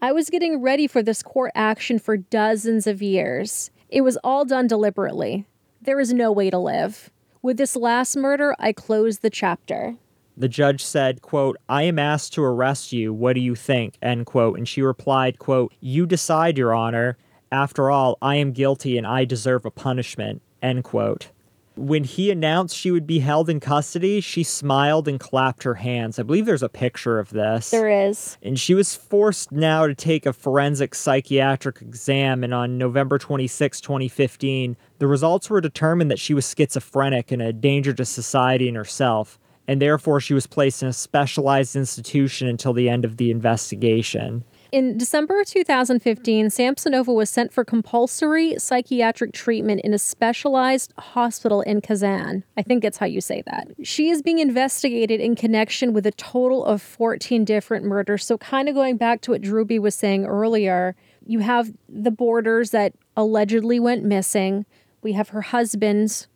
I 0.00 0.10
was 0.10 0.28
getting 0.28 0.60
ready 0.60 0.88
for 0.88 1.04
this 1.04 1.22
court 1.22 1.52
action 1.54 2.00
for 2.00 2.16
dozens 2.16 2.88
of 2.88 3.00
years. 3.00 3.70
It 3.90 4.00
was 4.00 4.18
all 4.24 4.44
done 4.44 4.66
deliberately. 4.66 5.46
There 5.80 6.00
is 6.00 6.12
no 6.12 6.32
way 6.32 6.50
to 6.50 6.58
live. 6.58 7.12
With 7.42 7.58
this 7.58 7.76
last 7.76 8.16
murder, 8.16 8.56
I 8.58 8.72
closed 8.72 9.22
the 9.22 9.30
chapter. 9.30 9.98
The 10.36 10.48
judge 10.48 10.82
said, 10.82 11.22
quote, 11.22 11.56
I 11.68 11.82
am 11.82 11.98
asked 11.98 12.32
to 12.34 12.44
arrest 12.44 12.92
you. 12.92 13.12
What 13.12 13.34
do 13.34 13.40
you 13.40 13.54
think? 13.54 13.98
End 14.00 14.26
quote. 14.26 14.56
And 14.56 14.66
she 14.66 14.82
replied, 14.82 15.38
quote, 15.38 15.74
You 15.80 16.06
decide, 16.06 16.56
Your 16.56 16.74
Honor. 16.74 17.18
After 17.50 17.90
all, 17.90 18.16
I 18.22 18.36
am 18.36 18.52
guilty 18.52 18.96
and 18.96 19.06
I 19.06 19.26
deserve 19.26 19.66
a 19.66 19.70
punishment. 19.70 20.40
End 20.62 20.84
quote. 20.84 21.30
When 21.74 22.04
he 22.04 22.30
announced 22.30 22.76
she 22.76 22.90
would 22.90 23.06
be 23.06 23.20
held 23.20 23.48
in 23.48 23.58
custody, 23.58 24.20
she 24.20 24.42
smiled 24.42 25.08
and 25.08 25.18
clapped 25.18 25.62
her 25.62 25.74
hands. 25.74 26.18
I 26.18 26.22
believe 26.22 26.44
there's 26.44 26.62
a 26.62 26.68
picture 26.68 27.18
of 27.18 27.30
this. 27.30 27.70
There 27.70 28.08
is. 28.08 28.36
And 28.42 28.58
she 28.58 28.74
was 28.74 28.94
forced 28.94 29.52
now 29.52 29.86
to 29.86 29.94
take 29.94 30.26
a 30.26 30.34
forensic 30.34 30.94
psychiatric 30.94 31.80
exam. 31.80 32.44
And 32.44 32.52
on 32.52 32.76
November 32.76 33.18
26, 33.18 33.80
2015, 33.80 34.76
the 34.98 35.06
results 35.06 35.48
were 35.48 35.62
determined 35.62 36.10
that 36.10 36.18
she 36.18 36.34
was 36.34 36.54
schizophrenic 36.56 37.32
and 37.32 37.40
a 37.40 37.52
danger 37.54 37.94
to 37.94 38.04
society 38.04 38.68
and 38.68 38.76
herself. 38.76 39.38
And 39.72 39.80
therefore, 39.80 40.20
she 40.20 40.34
was 40.34 40.46
placed 40.46 40.82
in 40.82 40.88
a 40.88 40.92
specialized 40.92 41.76
institution 41.76 42.46
until 42.46 42.74
the 42.74 42.90
end 42.90 43.06
of 43.06 43.16
the 43.16 43.30
investigation. 43.30 44.44
In 44.70 44.98
December 44.98 45.44
2015, 45.44 46.48
Samsonova 46.48 47.14
was 47.14 47.30
sent 47.30 47.54
for 47.54 47.64
compulsory 47.64 48.58
psychiatric 48.58 49.32
treatment 49.32 49.80
in 49.80 49.94
a 49.94 49.98
specialized 49.98 50.92
hospital 50.98 51.62
in 51.62 51.80
Kazan. 51.80 52.44
I 52.58 52.60
think 52.60 52.82
that's 52.82 52.98
how 52.98 53.06
you 53.06 53.22
say 53.22 53.42
that. 53.46 53.68
She 53.82 54.10
is 54.10 54.20
being 54.20 54.40
investigated 54.40 55.22
in 55.22 55.36
connection 55.36 55.94
with 55.94 56.06
a 56.06 56.12
total 56.12 56.66
of 56.66 56.82
14 56.82 57.42
different 57.46 57.86
murders. 57.86 58.26
So, 58.26 58.36
kind 58.36 58.68
of 58.68 58.74
going 58.74 58.98
back 58.98 59.22
to 59.22 59.30
what 59.30 59.40
Drewby 59.40 59.78
was 59.78 59.94
saying 59.94 60.26
earlier, 60.26 60.94
you 61.24 61.38
have 61.38 61.72
the 61.88 62.10
boarders 62.10 62.72
that 62.72 62.92
allegedly 63.16 63.80
went 63.80 64.04
missing, 64.04 64.66
we 65.00 65.14
have 65.14 65.30
her 65.30 65.40
husband 65.40 66.26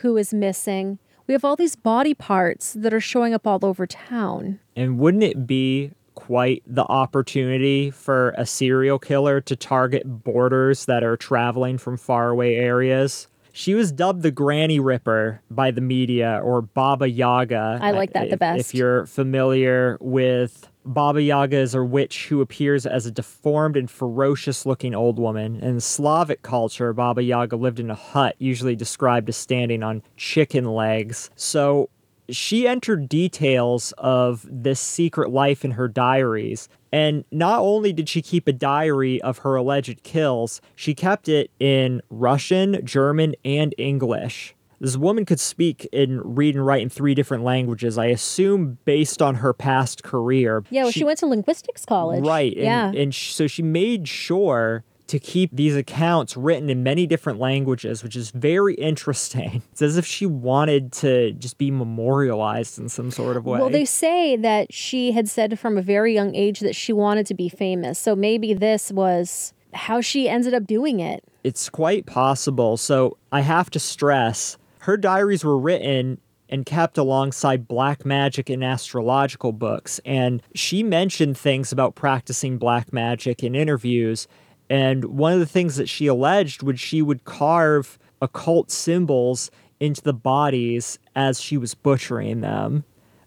who 0.00 0.16
is 0.16 0.34
missing. 0.34 0.98
We 1.30 1.34
have 1.34 1.44
all 1.44 1.54
these 1.54 1.76
body 1.76 2.12
parts 2.12 2.72
that 2.72 2.92
are 2.92 2.98
showing 2.98 3.34
up 3.34 3.46
all 3.46 3.64
over 3.64 3.86
town. 3.86 4.58
And 4.74 4.98
wouldn't 4.98 5.22
it 5.22 5.46
be 5.46 5.92
quite 6.16 6.64
the 6.66 6.82
opportunity 6.82 7.92
for 7.92 8.34
a 8.36 8.44
serial 8.44 8.98
killer 8.98 9.40
to 9.42 9.54
target 9.54 10.02
boarders 10.24 10.86
that 10.86 11.04
are 11.04 11.16
traveling 11.16 11.78
from 11.78 11.96
faraway 11.96 12.56
areas. 12.56 13.28
She 13.52 13.74
was 13.74 13.92
dubbed 13.92 14.22
the 14.22 14.32
Granny 14.32 14.80
Ripper 14.80 15.40
by 15.48 15.70
the 15.70 15.80
media 15.80 16.40
or 16.42 16.62
Baba 16.62 17.08
Yaga. 17.08 17.78
I 17.80 17.92
like 17.92 18.12
that 18.14 18.26
uh, 18.26 18.30
the 18.30 18.36
best. 18.36 18.58
If 18.58 18.74
you're 18.74 19.06
familiar 19.06 19.98
with 20.00 20.68
Baba 20.90 21.22
Yaga 21.22 21.56
is 21.56 21.72
a 21.76 21.84
witch 21.84 22.26
who 22.26 22.40
appears 22.40 22.84
as 22.84 23.06
a 23.06 23.12
deformed 23.12 23.76
and 23.76 23.88
ferocious 23.88 24.66
looking 24.66 24.92
old 24.92 25.20
woman. 25.20 25.60
In 25.60 25.78
Slavic 25.78 26.42
culture, 26.42 26.92
Baba 26.92 27.22
Yaga 27.22 27.54
lived 27.54 27.78
in 27.78 27.92
a 27.92 27.94
hut, 27.94 28.34
usually 28.40 28.74
described 28.74 29.28
as 29.28 29.36
standing 29.36 29.84
on 29.84 30.02
chicken 30.16 30.64
legs. 30.64 31.30
So 31.36 31.90
she 32.28 32.66
entered 32.66 33.08
details 33.08 33.94
of 33.98 34.44
this 34.50 34.80
secret 34.80 35.30
life 35.30 35.64
in 35.64 35.70
her 35.72 35.86
diaries. 35.86 36.68
And 36.90 37.24
not 37.30 37.60
only 37.60 37.92
did 37.92 38.08
she 38.08 38.20
keep 38.20 38.48
a 38.48 38.52
diary 38.52 39.22
of 39.22 39.38
her 39.38 39.54
alleged 39.54 40.02
kills, 40.02 40.60
she 40.74 40.96
kept 40.96 41.28
it 41.28 41.52
in 41.60 42.02
Russian, 42.10 42.84
German, 42.84 43.36
and 43.44 43.76
English. 43.78 44.56
This 44.80 44.96
woman 44.96 45.26
could 45.26 45.40
speak 45.40 45.86
and 45.92 46.36
read 46.36 46.54
and 46.54 46.64
write 46.64 46.80
in 46.80 46.88
three 46.88 47.14
different 47.14 47.44
languages, 47.44 47.98
I 47.98 48.06
assume 48.06 48.78
based 48.86 49.20
on 49.20 49.36
her 49.36 49.52
past 49.52 50.02
career. 50.02 50.64
Yeah, 50.70 50.84
well, 50.84 50.92
she, 50.92 51.00
she, 51.00 51.04
went 51.04 51.18
to 51.18 51.26
linguistics 51.26 51.84
college. 51.84 52.24
Right. 52.24 52.54
And, 52.54 52.64
yeah. 52.64 52.90
And 52.90 53.14
so 53.14 53.46
she 53.46 53.62
made 53.62 54.08
sure 54.08 54.84
to 55.10 55.18
keep 55.18 55.50
these 55.52 55.74
accounts 55.74 56.36
written 56.36 56.70
in 56.70 56.84
many 56.84 57.04
different 57.04 57.40
languages, 57.40 58.04
which 58.04 58.14
is 58.14 58.30
very 58.30 58.74
interesting. 58.74 59.62
It's 59.72 59.82
as 59.82 59.96
if 59.96 60.06
she 60.06 60.26
wanted 60.26 60.92
to 60.94 61.32
just 61.32 61.58
be 61.58 61.70
memorialized 61.70 62.78
in 62.78 62.88
some 62.88 63.10
sort 63.10 63.36
of 63.36 63.44
way. 63.44 63.58
Well, 63.58 63.70
they 63.70 63.84
say 63.84 64.36
that 64.36 64.72
she 64.72 65.12
had 65.12 65.28
said 65.28 65.58
from 65.58 65.76
a 65.76 65.82
very 65.82 66.14
young 66.14 66.34
age 66.34 66.60
that 66.60 66.76
she 66.76 66.92
wanted 66.92 67.26
to 67.26 67.34
be 67.34 67.48
famous. 67.48 67.98
So 67.98 68.14
maybe 68.14 68.54
this 68.54 68.92
was 68.92 69.52
how 69.74 70.00
she 70.00 70.28
ended 70.28 70.54
up 70.54 70.66
doing 70.66 71.00
it. 71.00 71.24
It's 71.44 71.68
quite 71.68 72.06
possible. 72.06 72.76
So 72.76 73.16
I 73.32 73.40
have 73.40 73.70
to 73.70 73.80
stress 73.80 74.58
her 74.80 74.96
diaries 74.96 75.44
were 75.44 75.58
written 75.58 76.20
and 76.48 76.66
kept 76.66 76.98
alongside 76.98 77.68
black 77.68 78.04
magic 78.04 78.50
and 78.50 78.64
astrological 78.64 79.52
books. 79.52 80.00
And 80.04 80.42
she 80.54 80.82
mentioned 80.82 81.38
things 81.38 81.70
about 81.70 81.94
practicing 81.94 82.58
black 82.58 82.92
magic 82.92 83.44
in 83.44 83.54
interviews 83.54 84.26
and 84.70 85.04
one 85.06 85.32
of 85.32 85.40
the 85.40 85.46
things 85.46 85.76
that 85.76 85.88
she 85.88 86.06
alleged 86.06 86.62
was 86.62 86.78
she 86.78 87.02
would 87.02 87.24
carve 87.24 87.98
occult 88.22 88.70
symbols 88.70 89.50
into 89.80 90.00
the 90.00 90.14
bodies 90.14 90.98
as 91.16 91.40
she 91.40 91.58
was 91.58 91.74
butchering 91.74 92.40
them. 92.40 92.84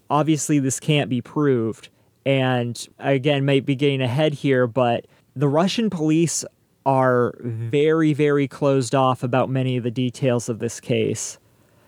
Obviously, 0.10 0.60
this 0.60 0.80
can't 0.80 1.10
be 1.10 1.22
proved. 1.22 1.90
And 2.26 2.88
again, 2.98 3.46
might 3.46 3.66
be 3.66 3.76
getting 3.76 4.02
ahead 4.02 4.34
here, 4.34 4.66
but 4.68 5.06
the 5.36 5.50
Russian 5.50 5.90
police 5.90 6.46
are 6.86 7.34
very, 7.42 8.14
very 8.14 8.48
closed 8.48 8.96
off 8.96 9.22
about 9.24 9.50
many 9.50 9.76
of 9.76 9.84
the 9.84 9.92
details 9.92 10.48
of 10.48 10.60
this 10.60 10.80
case. 10.80 11.38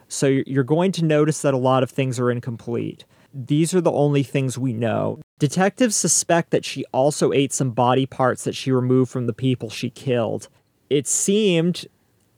So 0.08 0.28
you're 0.28 0.64
going 0.64 0.92
to 0.94 1.06
notice 1.06 1.42
that 1.42 1.54
a 1.54 1.58
lot 1.58 1.84
of 1.84 1.90
things 1.90 2.20
are 2.20 2.32
incomplete. 2.32 3.06
These 3.34 3.74
are 3.74 3.82
the 3.82 3.92
only 3.92 4.24
things 4.24 4.58
we 4.58 4.72
know. 4.72 5.20
Detectives 5.40 5.96
suspect 5.96 6.52
that 6.52 6.64
she 6.64 6.86
also 6.94 7.34
ate 7.34 7.52
some 7.52 7.72
body 7.72 8.06
parts 8.06 8.46
that 8.46 8.56
she 8.56 8.72
removed 8.72 9.12
from 9.12 9.28
the 9.28 9.34
people 9.34 9.70
she 9.70 9.90
killed. 9.90 10.48
It 10.90 11.08
seemed 11.08 11.86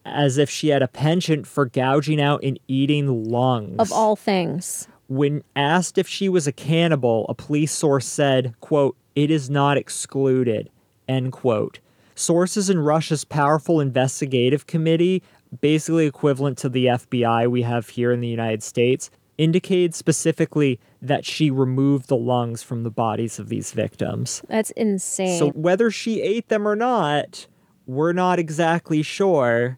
as 0.05 0.37
if 0.37 0.49
she 0.49 0.69
had 0.69 0.81
a 0.81 0.87
penchant 0.87 1.45
for 1.45 1.65
gouging 1.65 2.19
out 2.21 2.41
and 2.43 2.59
eating 2.67 3.25
lungs. 3.25 3.75
Of 3.77 3.91
all 3.91 4.15
things. 4.15 4.87
When 5.07 5.43
asked 5.55 5.97
if 5.97 6.07
she 6.07 6.29
was 6.29 6.47
a 6.47 6.51
cannibal, 6.51 7.25
a 7.29 7.35
police 7.35 7.71
source 7.71 8.07
said, 8.07 8.55
quote, 8.59 8.97
it 9.15 9.29
is 9.29 9.49
not 9.49 9.77
excluded, 9.77 10.69
end 11.07 11.31
quote. 11.31 11.79
Sources 12.15 12.69
in 12.69 12.79
Russia's 12.79 13.23
powerful 13.23 13.79
investigative 13.79 14.65
committee, 14.65 15.21
basically 15.61 16.05
equivalent 16.05 16.57
to 16.59 16.69
the 16.69 16.85
FBI 16.85 17.49
we 17.49 17.61
have 17.61 17.89
here 17.89 18.11
in 18.11 18.21
the 18.21 18.27
United 18.27 18.63
States, 18.63 19.09
indicated 19.37 19.93
specifically 19.93 20.79
that 21.01 21.25
she 21.25 21.51
removed 21.51 22.07
the 22.07 22.17
lungs 22.17 22.63
from 22.63 22.83
the 22.83 22.89
bodies 22.89 23.39
of 23.39 23.49
these 23.49 23.71
victims. 23.71 24.41
That's 24.47 24.71
insane. 24.71 25.37
So 25.37 25.49
whether 25.51 25.91
she 25.91 26.21
ate 26.21 26.49
them 26.49 26.67
or 26.67 26.75
not, 26.75 27.47
we're 27.85 28.13
not 28.13 28.39
exactly 28.39 29.01
sure. 29.01 29.77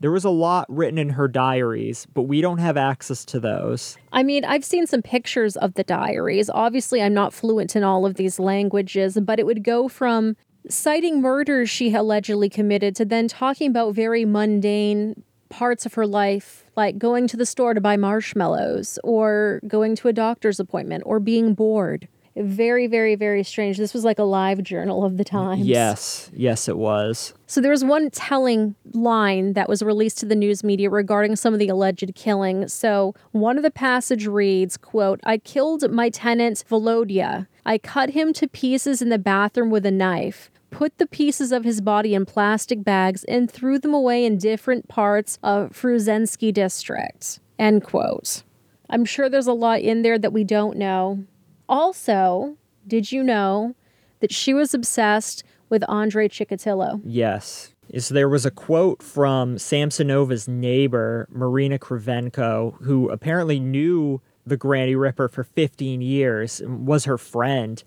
There 0.00 0.10
was 0.10 0.24
a 0.24 0.30
lot 0.30 0.66
written 0.68 0.98
in 0.98 1.10
her 1.10 1.28
diaries, 1.28 2.06
but 2.12 2.22
we 2.22 2.40
don't 2.40 2.58
have 2.58 2.76
access 2.76 3.24
to 3.26 3.40
those. 3.40 3.96
I 4.12 4.22
mean, 4.22 4.44
I've 4.44 4.64
seen 4.64 4.86
some 4.86 5.02
pictures 5.02 5.56
of 5.56 5.74
the 5.74 5.84
diaries. 5.84 6.50
Obviously, 6.52 7.00
I'm 7.00 7.14
not 7.14 7.32
fluent 7.32 7.76
in 7.76 7.84
all 7.84 8.04
of 8.04 8.14
these 8.14 8.38
languages, 8.38 9.18
but 9.22 9.38
it 9.38 9.46
would 9.46 9.62
go 9.62 9.88
from 9.88 10.36
citing 10.68 11.20
murders 11.20 11.68
she 11.70 11.92
allegedly 11.92 12.48
committed 12.48 12.96
to 12.96 13.04
then 13.04 13.28
talking 13.28 13.70
about 13.70 13.94
very 13.94 14.24
mundane 14.24 15.22
parts 15.48 15.86
of 15.86 15.94
her 15.94 16.06
life, 16.06 16.64
like 16.76 16.98
going 16.98 17.28
to 17.28 17.36
the 17.36 17.46
store 17.46 17.74
to 17.74 17.80
buy 17.80 17.96
marshmallows, 17.96 18.98
or 19.04 19.60
going 19.66 19.94
to 19.96 20.08
a 20.08 20.12
doctor's 20.12 20.58
appointment, 20.58 21.02
or 21.06 21.20
being 21.20 21.54
bored. 21.54 22.08
Very, 22.36 22.88
very, 22.88 23.14
very 23.14 23.44
strange. 23.44 23.78
This 23.78 23.94
was 23.94 24.04
like 24.04 24.18
a 24.18 24.24
live 24.24 24.60
journal 24.64 25.04
of 25.04 25.18
the 25.18 25.24
times. 25.24 25.64
Yes, 25.64 26.32
yes, 26.34 26.66
it 26.66 26.76
was. 26.76 27.32
So 27.46 27.60
there 27.60 27.70
was 27.70 27.84
one 27.84 28.10
telling 28.10 28.74
line 28.92 29.52
that 29.52 29.68
was 29.68 29.82
released 29.82 30.18
to 30.18 30.26
the 30.26 30.34
news 30.34 30.64
media 30.64 30.90
regarding 30.90 31.36
some 31.36 31.52
of 31.52 31.60
the 31.60 31.68
alleged 31.68 32.12
killing. 32.16 32.66
So 32.66 33.14
one 33.30 33.56
of 33.56 33.62
the 33.62 33.70
passage 33.70 34.26
reads, 34.26 34.76
quote, 34.76 35.20
I 35.22 35.38
killed 35.38 35.88
my 35.92 36.08
tenant 36.10 36.64
Volodya. 36.68 37.46
I 37.64 37.78
cut 37.78 38.10
him 38.10 38.32
to 38.32 38.48
pieces 38.48 39.00
in 39.00 39.10
the 39.10 39.18
bathroom 39.18 39.70
with 39.70 39.86
a 39.86 39.92
knife 39.92 40.50
put 40.74 40.98
the 40.98 41.06
pieces 41.06 41.52
of 41.52 41.62
his 41.62 41.80
body 41.80 42.14
in 42.14 42.26
plastic 42.26 42.82
bags 42.82 43.22
and 43.24 43.48
threw 43.48 43.78
them 43.78 43.94
away 43.94 44.24
in 44.24 44.36
different 44.36 44.88
parts 44.88 45.38
of 45.40 45.70
Frunzensky 45.70 46.52
district. 46.52 47.38
End 47.60 47.84
quote. 47.84 48.42
I'm 48.90 49.04
sure 49.04 49.28
there's 49.28 49.46
a 49.46 49.52
lot 49.52 49.80
in 49.82 50.02
there 50.02 50.18
that 50.18 50.32
we 50.32 50.42
don't 50.42 50.76
know. 50.76 51.24
Also, 51.68 52.56
did 52.88 53.12
you 53.12 53.22
know 53.22 53.76
that 54.18 54.32
she 54.32 54.52
was 54.52 54.74
obsessed 54.74 55.44
with 55.68 55.88
Andrei 55.88 56.28
Chikatilo? 56.28 57.00
Yes. 57.04 57.72
Is 57.88 58.08
there 58.08 58.28
was 58.28 58.44
a 58.44 58.50
quote 58.50 59.00
from 59.00 59.56
Samsonova's 59.56 60.48
neighbor, 60.48 61.28
Marina 61.30 61.78
Krivenko, 61.78 62.82
who 62.82 63.08
apparently 63.10 63.60
knew 63.60 64.20
the 64.44 64.56
Granny 64.56 64.96
Ripper 64.96 65.28
for 65.28 65.44
15 65.44 66.00
years 66.00 66.60
and 66.60 66.84
was 66.84 67.04
her 67.04 67.16
friend 67.16 67.82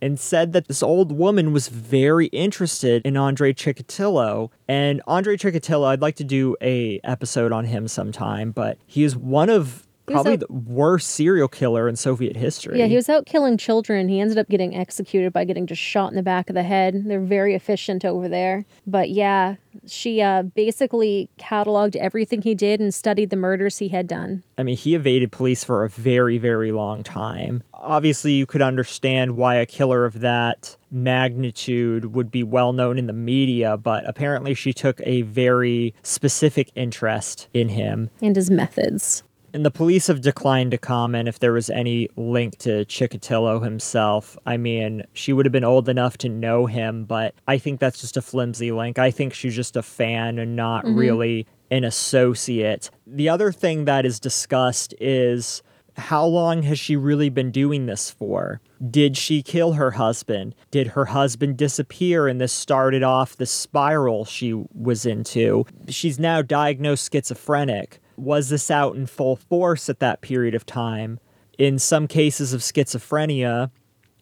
and 0.00 0.20
said 0.20 0.52
that 0.52 0.68
this 0.68 0.82
old 0.82 1.12
woman 1.12 1.52
was 1.52 1.68
very 1.68 2.26
interested 2.26 3.02
in 3.04 3.16
Andre 3.16 3.52
Chikatilo. 3.52 4.50
And 4.68 5.02
Andre 5.06 5.36
Chikatilo, 5.36 5.86
I'd 5.86 6.02
like 6.02 6.16
to 6.16 6.24
do 6.24 6.56
a 6.60 7.00
episode 7.02 7.52
on 7.52 7.64
him 7.64 7.88
sometime, 7.88 8.52
but 8.52 8.78
he 8.86 9.02
is 9.02 9.16
one 9.16 9.50
of 9.50 9.87
Probably 10.12 10.34
out- 10.34 10.40
the 10.40 10.52
worst 10.52 11.10
serial 11.10 11.48
killer 11.48 11.88
in 11.88 11.96
Soviet 11.96 12.36
history. 12.36 12.78
Yeah, 12.78 12.86
he 12.86 12.96
was 12.96 13.08
out 13.08 13.26
killing 13.26 13.56
children. 13.56 14.08
He 14.08 14.20
ended 14.20 14.38
up 14.38 14.48
getting 14.48 14.74
executed 14.76 15.32
by 15.32 15.44
getting 15.44 15.66
just 15.66 15.80
shot 15.80 16.10
in 16.10 16.16
the 16.16 16.22
back 16.22 16.48
of 16.48 16.54
the 16.54 16.62
head. 16.62 17.04
They're 17.06 17.20
very 17.20 17.54
efficient 17.54 18.04
over 18.04 18.28
there. 18.28 18.64
But 18.86 19.10
yeah, 19.10 19.56
she 19.86 20.20
uh, 20.20 20.42
basically 20.42 21.28
cataloged 21.38 21.96
everything 21.96 22.42
he 22.42 22.54
did 22.54 22.80
and 22.80 22.92
studied 22.92 23.30
the 23.30 23.36
murders 23.36 23.78
he 23.78 23.88
had 23.88 24.06
done. 24.06 24.42
I 24.56 24.62
mean, 24.62 24.76
he 24.76 24.94
evaded 24.94 25.32
police 25.32 25.64
for 25.64 25.84
a 25.84 25.88
very, 25.88 26.38
very 26.38 26.72
long 26.72 27.02
time. 27.02 27.62
Obviously, 27.74 28.32
you 28.32 28.44
could 28.46 28.62
understand 28.62 29.36
why 29.36 29.54
a 29.56 29.66
killer 29.66 30.04
of 30.04 30.20
that 30.20 30.76
magnitude 30.90 32.14
would 32.14 32.30
be 32.30 32.42
well 32.42 32.72
known 32.72 32.98
in 32.98 33.06
the 33.06 33.12
media, 33.12 33.76
but 33.76 34.08
apparently 34.08 34.54
she 34.54 34.72
took 34.72 35.00
a 35.04 35.22
very 35.22 35.94
specific 36.02 36.70
interest 36.74 37.48
in 37.52 37.68
him. 37.68 38.10
And 38.22 38.34
his 38.34 38.50
methods. 38.50 39.22
And 39.54 39.64
the 39.64 39.70
police 39.70 40.08
have 40.08 40.20
declined 40.20 40.72
to 40.72 40.78
comment 40.78 41.28
if 41.28 41.38
there 41.38 41.52
was 41.52 41.70
any 41.70 42.08
link 42.16 42.58
to 42.58 42.84
Chikatilo 42.84 43.62
himself. 43.62 44.36
I 44.44 44.56
mean, 44.56 45.04
she 45.14 45.32
would 45.32 45.46
have 45.46 45.52
been 45.52 45.64
old 45.64 45.88
enough 45.88 46.18
to 46.18 46.28
know 46.28 46.66
him, 46.66 47.04
but 47.04 47.34
I 47.46 47.58
think 47.58 47.80
that's 47.80 48.00
just 48.00 48.16
a 48.16 48.22
flimsy 48.22 48.72
link. 48.72 48.98
I 48.98 49.10
think 49.10 49.32
she's 49.32 49.56
just 49.56 49.76
a 49.76 49.82
fan 49.82 50.38
and 50.38 50.54
not 50.54 50.84
mm-hmm. 50.84 50.98
really 50.98 51.46
an 51.70 51.84
associate. 51.84 52.90
The 53.06 53.28
other 53.28 53.52
thing 53.52 53.84
that 53.86 54.04
is 54.04 54.20
discussed 54.20 54.94
is 55.00 55.62
how 55.96 56.24
long 56.24 56.62
has 56.62 56.78
she 56.78 56.96
really 56.96 57.28
been 57.28 57.50
doing 57.50 57.86
this 57.86 58.10
for? 58.10 58.60
Did 58.88 59.16
she 59.16 59.42
kill 59.42 59.72
her 59.72 59.92
husband? 59.92 60.54
Did 60.70 60.88
her 60.88 61.06
husband 61.06 61.56
disappear 61.56 62.28
and 62.28 62.40
this 62.40 62.52
started 62.52 63.02
off 63.02 63.36
the 63.36 63.46
spiral 63.46 64.24
she 64.24 64.52
was 64.52 65.04
into? 65.04 65.66
She's 65.88 66.18
now 66.18 66.42
diagnosed 66.42 67.10
schizophrenic. 67.12 68.00
Was 68.18 68.48
this 68.48 68.70
out 68.70 68.96
in 68.96 69.06
full 69.06 69.36
force 69.36 69.88
at 69.88 70.00
that 70.00 70.20
period 70.20 70.54
of 70.54 70.66
time? 70.66 71.20
In 71.58 71.78
some 71.78 72.06
cases 72.06 72.52
of 72.52 72.60
schizophrenia, 72.60 73.70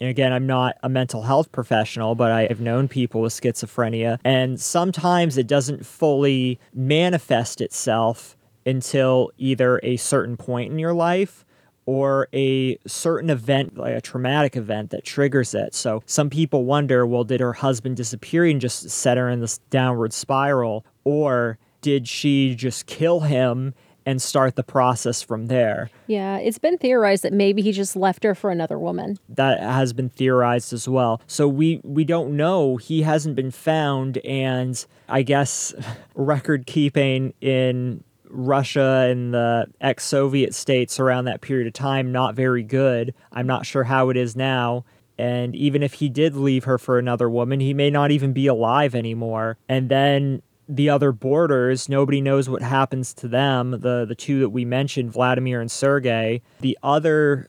and 0.01 0.11
again, 0.11 0.33
I'm 0.33 0.47
not 0.47 0.77
a 0.83 0.89
mental 0.89 1.23
health 1.23 1.53
professional, 1.53 2.15
but 2.15 2.31
I 2.31 2.47
have 2.47 2.61
known 2.61 2.89
people 2.89 3.23
with 3.23 3.33
schizophrenia, 3.33 4.19
and 4.25 4.61
sometimes 4.61 5.39
it 5.39 5.47
doesn't 5.47 5.87
fully 5.87 6.59
manifest 6.75 7.61
itself 7.61 8.37
until 8.67 9.31
either 9.39 9.81
a 9.83 9.97
certain 9.97 10.37
point 10.37 10.73
in 10.73 10.79
your 10.79 10.93
life 10.93 11.45
or 11.87 12.29
a 12.35 12.77
certain 12.87 13.31
event, 13.31 13.77
like 13.79 13.95
a 13.95 14.01
traumatic 14.01 14.57
event 14.57 14.91
that 14.91 15.05
triggers 15.05 15.55
it. 15.55 15.73
So 15.75 16.03
some 16.05 16.29
people 16.29 16.65
wonder 16.65 17.07
well, 17.07 17.25
did 17.25 17.41
her 17.41 17.53
husband 17.53 17.97
disappear 17.97 18.45
and 18.45 18.61
just 18.61 18.91
set 18.91 19.17
her 19.17 19.29
in 19.31 19.41
this 19.41 19.59
downward 19.71 20.13
spiral? 20.13 20.85
Or 21.05 21.59
did 21.81 22.09
she 22.09 22.57
just 22.57 22.87
kill 22.87 23.21
him 23.21 23.73
and 24.07 24.23
start 24.23 24.55
the 24.57 24.63
process 24.63 25.21
from 25.21 25.47
there? 25.47 25.91
Yeah, 26.07 26.39
it's 26.39 26.59
been 26.59 26.79
theorized 26.79 27.25
that 27.25 27.33
maybe 27.33 27.61
he 27.61 27.73
just 27.73 27.97
left 27.97 28.23
her 28.25 28.35
for 28.35 28.51
another 28.51 28.79
woman. 28.79 29.19
that 29.29 29.61
has 29.61 29.93
been 29.93 30.09
theorized 30.09 30.73
as 30.73 30.89
well. 30.89 31.21
So 31.27 31.49
we 31.49 31.81
we 31.83 32.05
don't 32.05 32.37
know. 32.37 32.77
He 32.77 33.03
hasn't 33.03 33.37
been 33.37 33.51
found, 33.51 34.19
and 34.19 34.83
I 35.09 35.23
guess 35.23 35.75
record 36.15 36.67
keeping 36.67 37.35
in 37.41 38.05
Russia 38.29 39.07
and 39.11 39.33
the 39.35 39.67
ex-Soviet 39.81 40.55
states 40.55 40.99
around 41.01 41.27
that 41.27 41.41
period 41.41 41.67
of 41.67 41.73
time 41.73 42.13
not 42.13 42.35
very 42.35 42.63
good. 42.63 43.15
I'm 43.33 43.47
not 43.47 43.67
sure 43.67 43.85
how 43.85 44.11
it 44.11 44.17
is 44.17 44.37
now. 44.37 44.85
And 45.19 45.57
even 45.57 45.83
if 45.83 45.95
he 45.95 46.09
did 46.11 46.37
leave 46.37 46.65
her 46.65 46.77
for 46.77 46.99
another 46.99 47.31
woman, 47.31 47.61
he 47.61 47.73
may 47.73 47.89
not 47.89 48.11
even 48.11 48.33
be 48.35 48.47
alive 48.49 48.95
anymore. 48.95 49.57
And 49.69 49.89
then 49.89 50.43
the 50.69 50.91
other 50.91 51.13
boarders, 51.13 51.89
nobody 51.89 52.21
knows 52.21 52.49
what 52.49 52.63
happens 52.63 53.15
to 53.15 53.29
them. 53.29 53.73
The 53.73 54.05
the 54.05 54.15
two 54.15 54.41
that 54.41 54.51
we 54.51 54.65
mentioned, 54.65 55.13
Vladimir 55.13 55.61
and 55.61 55.71
Sergei. 55.71 56.43
The 56.61 56.79
other 56.83 57.49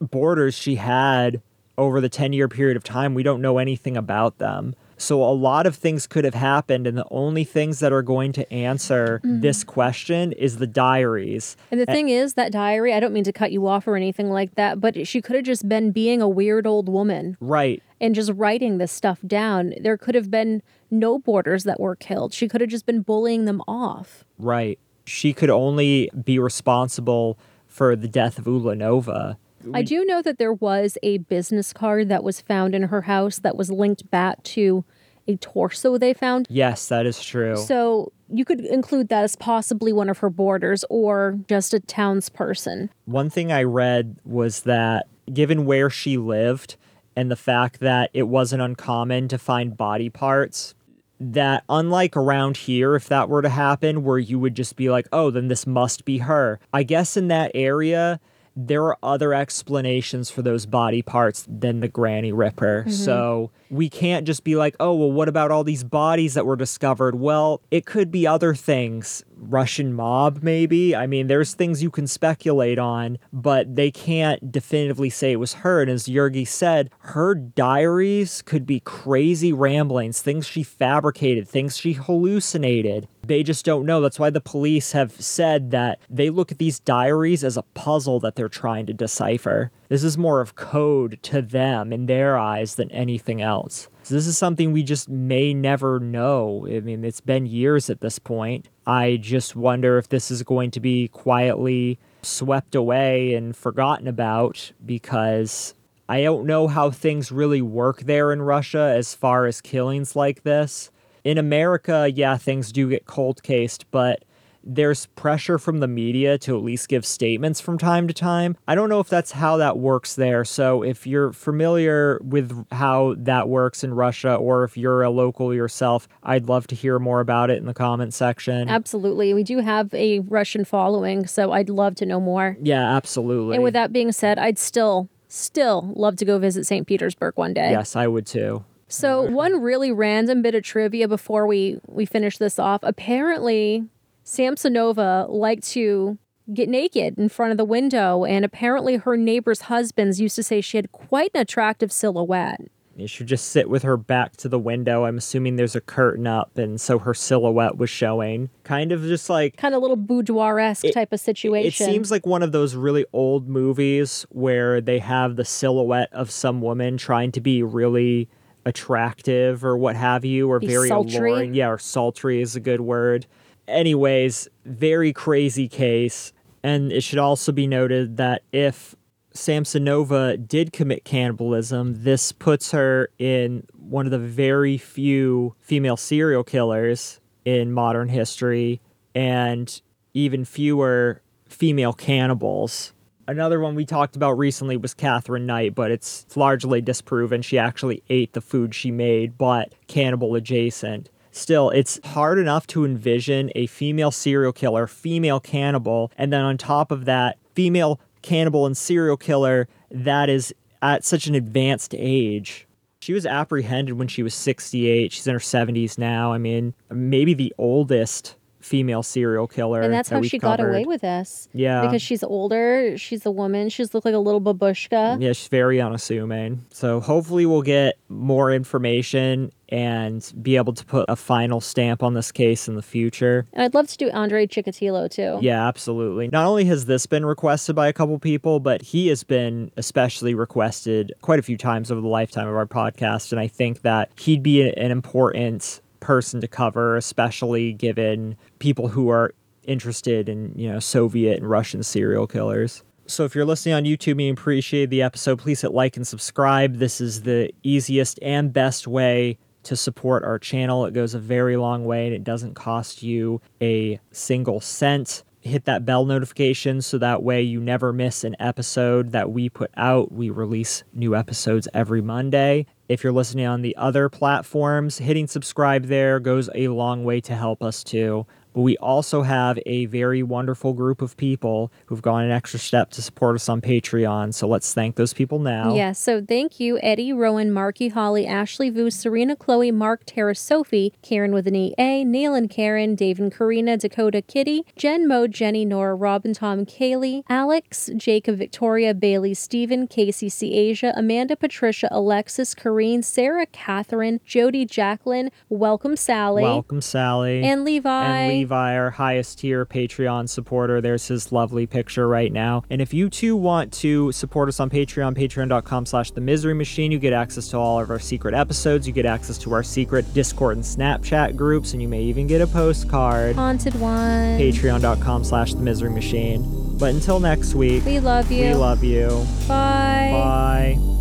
boarders 0.00 0.54
she 0.54 0.76
had 0.76 1.42
over 1.78 2.00
the 2.00 2.08
10 2.08 2.32
year 2.32 2.48
period 2.48 2.76
of 2.76 2.84
time, 2.84 3.14
we 3.14 3.22
don't 3.22 3.40
know 3.40 3.58
anything 3.58 3.96
about 3.96 4.38
them. 4.38 4.74
So 4.98 5.22
a 5.22 5.32
lot 5.32 5.66
of 5.66 5.76
things 5.76 6.06
could 6.06 6.24
have 6.24 6.34
happened, 6.34 6.86
and 6.86 6.96
the 6.96 7.06
only 7.10 7.44
things 7.44 7.80
that 7.80 7.92
are 7.92 8.00
going 8.02 8.32
to 8.32 8.50
answer 8.50 9.20
mm-hmm. 9.22 9.40
this 9.42 9.62
question 9.62 10.32
is 10.32 10.56
the 10.56 10.66
diaries. 10.66 11.54
And 11.70 11.78
the 11.78 11.84
thing 11.84 12.08
is, 12.08 12.32
that 12.34 12.50
diary, 12.50 12.94
I 12.94 13.00
don't 13.00 13.12
mean 13.12 13.24
to 13.24 13.32
cut 13.32 13.52
you 13.52 13.66
off 13.66 13.86
or 13.86 13.96
anything 13.96 14.30
like 14.30 14.54
that, 14.54 14.80
but 14.80 15.06
she 15.06 15.20
could 15.20 15.36
have 15.36 15.44
just 15.44 15.68
been 15.68 15.90
being 15.90 16.22
a 16.22 16.28
weird 16.28 16.66
old 16.66 16.88
woman 16.88 17.36
Right. 17.40 17.82
And 18.00 18.14
just 18.14 18.30
writing 18.34 18.78
this 18.78 18.92
stuff 18.92 19.20
down. 19.26 19.74
There 19.80 19.96
could 19.96 20.14
have 20.14 20.30
been 20.30 20.62
no 20.90 21.18
boarders 21.18 21.64
that 21.64 21.80
were 21.80 21.96
killed. 21.96 22.32
She 22.32 22.48
could 22.48 22.60
have 22.60 22.70
just 22.70 22.86
been 22.86 23.00
bullying 23.00 23.44
them 23.44 23.62
off. 23.66 24.24
Right. 24.38 24.78
She 25.04 25.32
could 25.32 25.50
only 25.50 26.10
be 26.24 26.38
responsible 26.38 27.38
for 27.66 27.96
the 27.96 28.08
death 28.08 28.38
of 28.38 28.44
Ulanova. 28.44 29.36
I 29.74 29.82
do 29.82 30.04
know 30.04 30.22
that 30.22 30.38
there 30.38 30.52
was 30.52 30.96
a 31.02 31.18
business 31.18 31.72
card 31.72 32.08
that 32.08 32.22
was 32.22 32.40
found 32.40 32.74
in 32.74 32.84
her 32.84 33.02
house 33.02 33.38
that 33.40 33.56
was 33.56 33.70
linked 33.70 34.08
back 34.10 34.42
to 34.44 34.84
a 35.28 35.36
torso 35.36 35.98
they 35.98 36.14
found. 36.14 36.46
Yes, 36.48 36.86
that 36.88 37.04
is 37.04 37.22
true. 37.22 37.56
So 37.56 38.12
you 38.28 38.44
could 38.44 38.60
include 38.60 39.08
that 39.08 39.24
as 39.24 39.34
possibly 39.34 39.92
one 39.92 40.08
of 40.08 40.18
her 40.18 40.30
boarders 40.30 40.84
or 40.88 41.38
just 41.48 41.74
a 41.74 41.80
townsperson. 41.80 42.90
One 43.06 43.28
thing 43.28 43.50
I 43.50 43.64
read 43.64 44.16
was 44.24 44.62
that 44.62 45.08
given 45.32 45.64
where 45.64 45.90
she 45.90 46.16
lived 46.16 46.76
and 47.16 47.30
the 47.30 47.36
fact 47.36 47.80
that 47.80 48.10
it 48.12 48.24
wasn't 48.24 48.62
uncommon 48.62 49.28
to 49.28 49.38
find 49.38 49.76
body 49.76 50.10
parts, 50.10 50.74
that 51.18 51.64
unlike 51.68 52.16
around 52.16 52.58
here, 52.58 52.94
if 52.94 53.08
that 53.08 53.28
were 53.28 53.42
to 53.42 53.48
happen, 53.48 54.04
where 54.04 54.18
you 54.18 54.38
would 54.38 54.54
just 54.54 54.76
be 54.76 54.90
like, 54.90 55.08
oh, 55.12 55.30
then 55.30 55.48
this 55.48 55.66
must 55.66 56.04
be 56.04 56.18
her. 56.18 56.60
I 56.72 56.82
guess 56.82 57.16
in 57.16 57.28
that 57.28 57.50
area, 57.54 58.20
there 58.54 58.84
are 58.84 58.98
other 59.02 59.34
explanations 59.34 60.30
for 60.30 60.42
those 60.42 60.66
body 60.66 61.02
parts 61.02 61.46
than 61.48 61.80
the 61.80 61.88
Granny 61.88 62.32
Ripper. 62.32 62.82
Mm-hmm. 62.82 62.90
So 62.90 63.50
we 63.70 63.88
can't 63.88 64.26
just 64.26 64.44
be 64.44 64.56
like, 64.56 64.76
oh, 64.80 64.94
well, 64.94 65.12
what 65.12 65.28
about 65.28 65.50
all 65.50 65.64
these 65.64 65.84
bodies 65.84 66.34
that 66.34 66.46
were 66.46 66.56
discovered? 66.56 67.16
Well, 67.16 67.60
it 67.70 67.86
could 67.86 68.10
be 68.10 68.26
other 68.26 68.54
things. 68.54 69.24
Russian 69.36 69.92
mob, 69.92 70.42
maybe. 70.42 70.96
I 70.96 71.06
mean, 71.06 71.26
there's 71.26 71.54
things 71.54 71.82
you 71.82 71.90
can 71.90 72.06
speculate 72.06 72.78
on, 72.78 73.18
but 73.32 73.76
they 73.76 73.90
can't 73.90 74.50
definitively 74.50 75.10
say 75.10 75.32
it 75.32 75.36
was 75.36 75.54
her. 75.54 75.82
And 75.82 75.90
as 75.90 76.06
Yergy 76.06 76.46
said, 76.46 76.90
her 77.00 77.34
diaries 77.34 78.42
could 78.42 78.66
be 78.66 78.80
crazy 78.80 79.52
ramblings, 79.52 80.22
things 80.22 80.46
she 80.46 80.62
fabricated, 80.62 81.48
things 81.48 81.76
she 81.76 81.92
hallucinated. 81.92 83.08
They 83.26 83.42
just 83.42 83.64
don't 83.64 83.86
know. 83.86 84.00
That's 84.00 84.18
why 84.18 84.30
the 84.30 84.40
police 84.40 84.92
have 84.92 85.12
said 85.20 85.70
that 85.72 85.98
they 86.08 86.30
look 86.30 86.52
at 86.52 86.58
these 86.58 86.78
diaries 86.78 87.44
as 87.44 87.56
a 87.56 87.62
puzzle 87.62 88.20
that 88.20 88.36
they're 88.36 88.48
trying 88.48 88.86
to 88.86 88.94
decipher. 88.94 89.70
This 89.88 90.02
is 90.02 90.18
more 90.18 90.40
of 90.40 90.54
code 90.54 91.18
to 91.22 91.42
them 91.42 91.92
in 91.92 92.06
their 92.06 92.36
eyes 92.36 92.74
than 92.74 92.90
anything 92.90 93.40
else. 93.40 93.88
So 94.02 94.14
this 94.14 94.26
is 94.26 94.38
something 94.38 94.72
we 94.72 94.82
just 94.82 95.08
may 95.08 95.52
never 95.52 95.98
know. 96.00 96.66
I 96.70 96.80
mean, 96.80 97.04
it's 97.04 97.20
been 97.20 97.46
years 97.46 97.90
at 97.90 98.00
this 98.00 98.18
point. 98.18 98.68
I 98.86 99.16
just 99.16 99.56
wonder 99.56 99.98
if 99.98 100.08
this 100.08 100.30
is 100.30 100.42
going 100.42 100.70
to 100.72 100.80
be 100.80 101.08
quietly 101.08 101.98
swept 102.22 102.74
away 102.74 103.34
and 103.34 103.56
forgotten 103.56 104.08
about 104.08 104.72
because 104.84 105.74
I 106.08 106.22
don't 106.22 106.46
know 106.46 106.68
how 106.68 106.90
things 106.90 107.32
really 107.32 107.62
work 107.62 108.02
there 108.02 108.32
in 108.32 108.42
Russia 108.42 108.94
as 108.96 109.14
far 109.14 109.46
as 109.46 109.60
killings 109.60 110.14
like 110.14 110.42
this. 110.42 110.90
In 111.24 111.38
America, 111.38 112.08
yeah, 112.14 112.36
things 112.36 112.70
do 112.70 112.88
get 112.88 113.06
cold 113.06 113.42
cased, 113.42 113.90
but 113.90 114.24
there's 114.66 115.06
pressure 115.06 115.58
from 115.58 115.78
the 115.80 115.86
media 115.88 116.36
to 116.38 116.56
at 116.56 116.62
least 116.62 116.88
give 116.88 117.06
statements 117.06 117.60
from 117.60 117.78
time 117.78 118.08
to 118.08 118.14
time. 118.14 118.56
I 118.66 118.74
don't 118.74 118.88
know 118.88 119.00
if 119.00 119.08
that's 119.08 119.32
how 119.32 119.56
that 119.58 119.78
works 119.78 120.16
there. 120.16 120.44
So 120.44 120.82
if 120.82 121.06
you're 121.06 121.32
familiar 121.32 122.20
with 122.22 122.66
how 122.72 123.14
that 123.18 123.48
works 123.48 123.84
in 123.84 123.94
Russia 123.94 124.34
or 124.34 124.64
if 124.64 124.76
you're 124.76 125.02
a 125.02 125.10
local 125.10 125.54
yourself, 125.54 126.08
I'd 126.22 126.48
love 126.48 126.66
to 126.68 126.74
hear 126.74 126.98
more 126.98 127.20
about 127.20 127.50
it 127.50 127.58
in 127.58 127.66
the 127.66 127.74
comment 127.74 128.12
section. 128.12 128.68
Absolutely. 128.68 129.32
We 129.32 129.44
do 129.44 129.58
have 129.58 129.94
a 129.94 130.20
Russian 130.20 130.64
following, 130.64 131.26
so 131.26 131.52
I'd 131.52 131.70
love 131.70 131.94
to 131.96 132.06
know 132.06 132.20
more. 132.20 132.56
yeah, 132.60 132.96
absolutely. 132.96 133.54
And 133.54 133.62
with 133.62 133.74
that 133.74 133.92
being 133.92 134.10
said, 134.12 134.38
I'd 134.38 134.58
still, 134.58 135.08
still 135.28 135.92
love 135.94 136.16
to 136.16 136.24
go 136.24 136.38
visit 136.38 136.66
St. 136.66 136.86
Petersburg 136.86 137.36
one 137.36 137.54
day. 137.54 137.70
yes, 137.70 137.94
I 137.94 138.06
would 138.08 138.26
too. 138.26 138.64
So 138.88 139.22
one 139.22 139.60
really 139.62 139.90
random 139.90 140.42
bit 140.42 140.54
of 140.54 140.62
trivia 140.62 141.08
before 141.08 141.46
we 141.48 141.80
we 141.88 142.06
finish 142.06 142.38
this 142.38 142.56
off. 142.56 142.80
Apparently, 142.84 143.84
Samsonova 144.26 145.28
liked 145.30 145.66
to 145.68 146.18
get 146.52 146.68
naked 146.68 147.18
in 147.18 147.28
front 147.28 147.52
of 147.52 147.58
the 147.58 147.64
window, 147.64 148.24
and 148.24 148.44
apparently 148.44 148.96
her 148.96 149.16
neighbors' 149.16 149.62
husbands 149.62 150.20
used 150.20 150.36
to 150.36 150.42
say 150.42 150.60
she 150.60 150.76
had 150.76 150.92
quite 150.92 151.30
an 151.34 151.40
attractive 151.40 151.90
silhouette. 151.92 152.60
You 152.96 153.06
should 153.06 153.26
just 153.26 153.48
sit 153.48 153.68
with 153.68 153.82
her 153.82 153.96
back 153.96 154.36
to 154.38 154.48
the 154.48 154.58
window. 154.58 155.04
I'm 155.04 155.18
assuming 155.18 155.56
there's 155.56 155.76
a 155.76 155.80
curtain 155.80 156.26
up, 156.26 156.56
and 156.56 156.80
so 156.80 156.98
her 156.98 157.12
silhouette 157.14 157.76
was 157.76 157.90
showing. 157.90 158.48
Kind 158.64 158.90
of 158.90 159.02
just 159.02 159.28
like 159.28 159.56
Kind 159.56 159.74
of 159.74 159.82
little 159.82 159.96
boudoir 159.96 160.58
esque 160.58 160.86
type 160.92 161.12
of 161.12 161.20
situation. 161.20 161.86
It 161.86 161.90
seems 161.90 162.10
like 162.10 162.26
one 162.26 162.42
of 162.42 162.52
those 162.52 162.74
really 162.74 163.04
old 163.12 163.48
movies 163.48 164.24
where 164.30 164.80
they 164.80 164.98
have 164.98 165.36
the 165.36 165.44
silhouette 165.44 166.08
of 166.12 166.30
some 166.30 166.62
woman 166.62 166.96
trying 166.96 167.32
to 167.32 167.40
be 167.40 167.62
really 167.62 168.28
attractive 168.64 169.64
or 169.64 169.76
what 169.76 169.94
have 169.94 170.24
you, 170.24 170.50
or 170.50 170.58
Be 170.58 170.66
very 170.66 170.88
sultry. 170.88 171.16
alluring. 171.32 171.54
Yeah, 171.54 171.68
or 171.70 171.78
sultry 171.78 172.40
is 172.40 172.56
a 172.56 172.60
good 172.60 172.80
word. 172.80 173.26
Anyways, 173.68 174.48
very 174.64 175.12
crazy 175.12 175.68
case. 175.68 176.32
And 176.62 176.90
it 176.92 177.02
should 177.02 177.18
also 177.18 177.52
be 177.52 177.66
noted 177.66 178.16
that 178.16 178.42
if 178.52 178.94
Samsonova 179.34 180.48
did 180.48 180.72
commit 180.72 181.04
cannibalism, 181.04 182.02
this 182.02 182.32
puts 182.32 182.72
her 182.72 183.10
in 183.18 183.66
one 183.78 184.06
of 184.06 184.12
the 184.12 184.18
very 184.18 184.78
few 184.78 185.54
female 185.60 185.96
serial 185.96 186.42
killers 186.42 187.20
in 187.44 187.70
modern 187.70 188.08
history 188.08 188.80
and 189.14 189.80
even 190.14 190.44
fewer 190.44 191.22
female 191.46 191.92
cannibals. 191.92 192.92
Another 193.28 193.60
one 193.60 193.74
we 193.74 193.84
talked 193.84 194.16
about 194.16 194.32
recently 194.32 194.76
was 194.76 194.94
Katherine 194.94 195.46
Knight, 195.46 195.74
but 195.74 195.90
it's 195.90 196.26
largely 196.36 196.80
disproven. 196.80 197.42
She 197.42 197.58
actually 197.58 198.02
ate 198.08 198.32
the 198.32 198.40
food 198.40 198.74
she 198.74 198.90
made, 198.90 199.36
but 199.36 199.74
cannibal 199.88 200.34
adjacent. 200.34 201.10
Still, 201.36 201.68
it's 201.68 202.00
hard 202.02 202.38
enough 202.38 202.66
to 202.68 202.86
envision 202.86 203.50
a 203.54 203.66
female 203.66 204.10
serial 204.10 204.54
killer, 204.54 204.86
female 204.86 205.38
cannibal, 205.38 206.10
and 206.16 206.32
then 206.32 206.40
on 206.40 206.56
top 206.56 206.90
of 206.90 207.04
that, 207.04 207.36
female 207.54 208.00
cannibal 208.22 208.64
and 208.64 208.74
serial 208.74 209.18
killer 209.18 209.68
that 209.90 210.30
is 210.30 210.54
at 210.80 211.04
such 211.04 211.26
an 211.26 211.34
advanced 211.34 211.94
age. 211.98 212.66
She 213.00 213.12
was 213.12 213.26
apprehended 213.26 213.98
when 213.98 214.08
she 214.08 214.22
was 214.22 214.32
68. 214.34 215.12
She's 215.12 215.26
in 215.26 215.34
her 215.34 215.38
70s 215.38 215.98
now. 215.98 216.32
I 216.32 216.38
mean, 216.38 216.72
maybe 216.90 217.34
the 217.34 217.52
oldest 217.58 218.36
female 218.60 219.02
serial 219.02 219.46
killer. 219.46 219.80
And 219.80 219.92
that's 219.92 220.08
that 220.08 220.16
how 220.16 220.22
she 220.22 220.38
got 220.38 220.60
away 220.60 220.84
with 220.84 221.00
this. 221.00 221.48
Yeah. 221.52 221.82
Because 221.82 222.02
she's 222.02 222.22
older, 222.22 222.96
she's 222.98 223.24
a 223.26 223.30
woman, 223.30 223.68
she's 223.68 223.94
looked 223.94 224.04
like 224.04 224.14
a 224.14 224.18
little 224.18 224.40
babushka. 224.40 225.20
Yeah, 225.20 225.32
she's 225.32 225.48
very 225.48 225.80
unassuming. 225.80 226.64
So 226.70 227.00
hopefully 227.00 227.46
we'll 227.46 227.62
get 227.62 227.98
more 228.08 228.52
information 228.52 229.52
and 229.68 230.32
be 230.42 230.56
able 230.56 230.72
to 230.72 230.84
put 230.84 231.06
a 231.08 231.16
final 231.16 231.60
stamp 231.60 232.02
on 232.02 232.14
this 232.14 232.30
case 232.30 232.68
in 232.68 232.76
the 232.76 232.82
future. 232.82 233.46
And 233.52 233.64
I'd 233.64 233.74
love 233.74 233.88
to 233.88 233.96
do 233.96 234.10
Andre 234.10 234.46
Chikatilo 234.46 235.10
too. 235.10 235.38
Yeah, 235.40 235.66
absolutely. 235.66 236.28
Not 236.28 236.46
only 236.46 236.64
has 236.66 236.86
this 236.86 237.06
been 237.06 237.26
requested 237.26 237.74
by 237.74 237.88
a 237.88 237.92
couple 237.92 238.18
people, 238.18 238.60
but 238.60 238.82
he 238.82 239.08
has 239.08 239.24
been 239.24 239.70
especially 239.76 240.34
requested 240.34 241.12
quite 241.20 241.38
a 241.38 241.42
few 241.42 241.56
times 241.56 241.90
over 241.90 242.00
the 242.00 242.08
lifetime 242.08 242.46
of 242.46 242.54
our 242.54 242.66
podcast. 242.66 243.32
And 243.32 243.40
I 243.40 243.48
think 243.48 243.82
that 243.82 244.10
he'd 244.18 244.42
be 244.42 244.68
an 244.70 244.90
important 244.90 245.80
person 246.00 246.40
to 246.40 246.48
cover, 246.48 246.96
especially 246.96 247.72
given 247.72 248.36
people 248.58 248.88
who 248.88 249.08
are 249.08 249.34
interested 249.64 250.28
in, 250.28 250.52
you 250.56 250.70
know, 250.70 250.78
Soviet 250.78 251.38
and 251.38 251.48
Russian 251.48 251.82
serial 251.82 252.26
killers. 252.26 252.82
So 253.06 253.24
if 253.24 253.34
you're 253.34 253.44
listening 253.44 253.74
on 253.74 253.84
YouTube 253.84 254.12
and 254.12 254.22
you 254.22 254.32
appreciate 254.32 254.90
the 254.90 255.02
episode, 255.02 255.38
please 255.38 255.60
hit 255.60 255.72
like 255.72 255.96
and 255.96 256.06
subscribe. 256.06 256.76
This 256.76 257.00
is 257.00 257.22
the 257.22 257.52
easiest 257.62 258.18
and 258.20 258.52
best 258.52 258.88
way 258.88 259.38
to 259.62 259.76
support 259.76 260.24
our 260.24 260.38
channel. 260.38 260.86
It 260.86 260.94
goes 260.94 261.14
a 261.14 261.18
very 261.18 261.56
long 261.56 261.84
way 261.84 262.06
and 262.06 262.14
it 262.14 262.24
doesn't 262.24 262.54
cost 262.54 263.02
you 263.02 263.40
a 263.60 264.00
single 264.12 264.60
cent. 264.60 265.22
Hit 265.40 265.64
that 265.66 265.84
bell 265.84 266.04
notification 266.04 266.82
so 266.82 266.98
that 266.98 267.22
way 267.22 267.42
you 267.42 267.60
never 267.60 267.92
miss 267.92 268.24
an 268.24 268.34
episode 268.40 269.12
that 269.12 269.30
we 269.30 269.48
put 269.48 269.70
out. 269.76 270.10
We 270.10 270.30
release 270.30 270.82
new 270.92 271.14
episodes 271.14 271.68
every 271.72 272.00
Monday. 272.02 272.66
If 272.88 273.02
you're 273.02 273.12
listening 273.12 273.46
on 273.46 273.62
the 273.62 273.74
other 273.76 274.08
platforms, 274.08 274.98
hitting 274.98 275.26
subscribe 275.26 275.86
there 275.86 276.20
goes 276.20 276.48
a 276.54 276.68
long 276.68 277.02
way 277.02 277.20
to 277.22 277.34
help 277.34 277.60
us 277.60 277.82
too. 277.82 278.26
But 278.56 278.62
we 278.62 278.78
also 278.78 279.20
have 279.20 279.58
a 279.66 279.84
very 279.84 280.22
wonderful 280.22 280.72
group 280.72 281.02
of 281.02 281.14
people 281.18 281.70
who've 281.84 282.00
gone 282.00 282.24
an 282.24 282.30
extra 282.30 282.58
step 282.58 282.90
to 282.92 283.02
support 283.02 283.34
us 283.34 283.50
on 283.50 283.60
Patreon. 283.60 284.32
So 284.32 284.48
let's 284.48 284.72
thank 284.72 284.96
those 284.96 285.12
people 285.12 285.38
now. 285.38 285.74
Yes, 285.74 285.98
so 285.98 286.24
thank 286.26 286.58
you, 286.58 286.78
Eddie, 286.82 287.12
Rowan, 287.12 287.52
Marky, 287.52 287.88
Holly, 287.88 288.26
Ashley, 288.26 288.70
Vu, 288.70 288.90
Serena, 288.90 289.36
Chloe, 289.36 289.70
Mark, 289.70 290.04
Tara, 290.06 290.34
Sophie, 290.34 290.94
Karen 291.02 291.34
with 291.34 291.46
an 291.46 291.54
EA, 291.54 292.02
Neil 292.06 292.32
and 292.32 292.48
Karen, 292.48 292.94
Dave 292.94 293.20
and 293.20 293.30
Karina, 293.30 293.76
Dakota, 293.76 294.22
Kitty, 294.22 294.64
Jen, 294.74 295.06
Mo, 295.06 295.26
Jenny, 295.26 295.66
Nora, 295.66 295.94
Robin, 295.94 296.32
Tom, 296.32 296.64
Kaylee, 296.64 297.24
Alex, 297.28 297.90
Jacob, 297.94 298.38
Victoria, 298.38 298.94
Bailey, 298.94 299.34
Stephen, 299.34 299.86
Casey, 299.86 300.30
C. 300.30 300.54
Asia, 300.54 300.94
Amanda, 300.96 301.36
Patricia, 301.36 301.88
Alexis, 301.90 302.54
Kareen, 302.54 303.04
Sarah, 303.04 303.44
Catherine, 303.44 304.18
Jody, 304.24 304.64
Jacqueline, 304.64 305.30
Welcome, 305.50 305.94
Sally, 305.94 306.42
Welcome, 306.42 306.80
Sally. 306.80 307.42
and 307.42 307.62
Levi. 307.62 308.16
and 308.16 308.45
Levi, 308.46 308.76
our 308.76 308.90
highest 308.90 309.40
tier 309.40 309.66
Patreon 309.66 310.28
supporter. 310.28 310.80
There's 310.80 311.08
his 311.08 311.32
lovely 311.32 311.66
picture 311.66 312.06
right 312.06 312.32
now. 312.32 312.62
And 312.70 312.80
if 312.80 312.94
you 312.94 313.10
too 313.10 313.34
want 313.34 313.72
to 313.74 314.12
support 314.12 314.48
us 314.48 314.60
on 314.60 314.70
Patreon, 314.70 315.16
patreon.com 315.18 315.84
slash 315.84 316.12
the 316.12 316.20
misery 316.20 316.54
machine, 316.54 316.92
you 316.92 317.00
get 317.00 317.12
access 317.12 317.48
to 317.48 317.56
all 317.58 317.80
of 317.80 317.90
our 317.90 317.98
secret 317.98 318.34
episodes. 318.34 318.86
You 318.86 318.92
get 318.92 319.04
access 319.04 319.36
to 319.38 319.52
our 319.52 319.64
secret 319.64 320.14
Discord 320.14 320.56
and 320.58 320.64
Snapchat 320.64 321.34
groups, 321.34 321.72
and 321.72 321.82
you 321.82 321.88
may 321.88 322.02
even 322.02 322.28
get 322.28 322.40
a 322.40 322.46
postcard. 322.46 323.34
Haunted 323.34 323.74
one. 323.80 324.38
Patreon.com 324.38 325.24
slash 325.24 325.52
the 325.54 325.60
misery 325.62 325.90
machine. 325.90 326.78
But 326.78 326.94
until 326.94 327.18
next 327.18 327.54
week, 327.56 327.84
We 327.84 327.98
love 327.98 328.30
you. 328.30 328.44
we 328.44 328.54
love 328.54 328.84
you. 328.84 329.08
Bye. 329.48 330.76
Bye. 330.78 330.95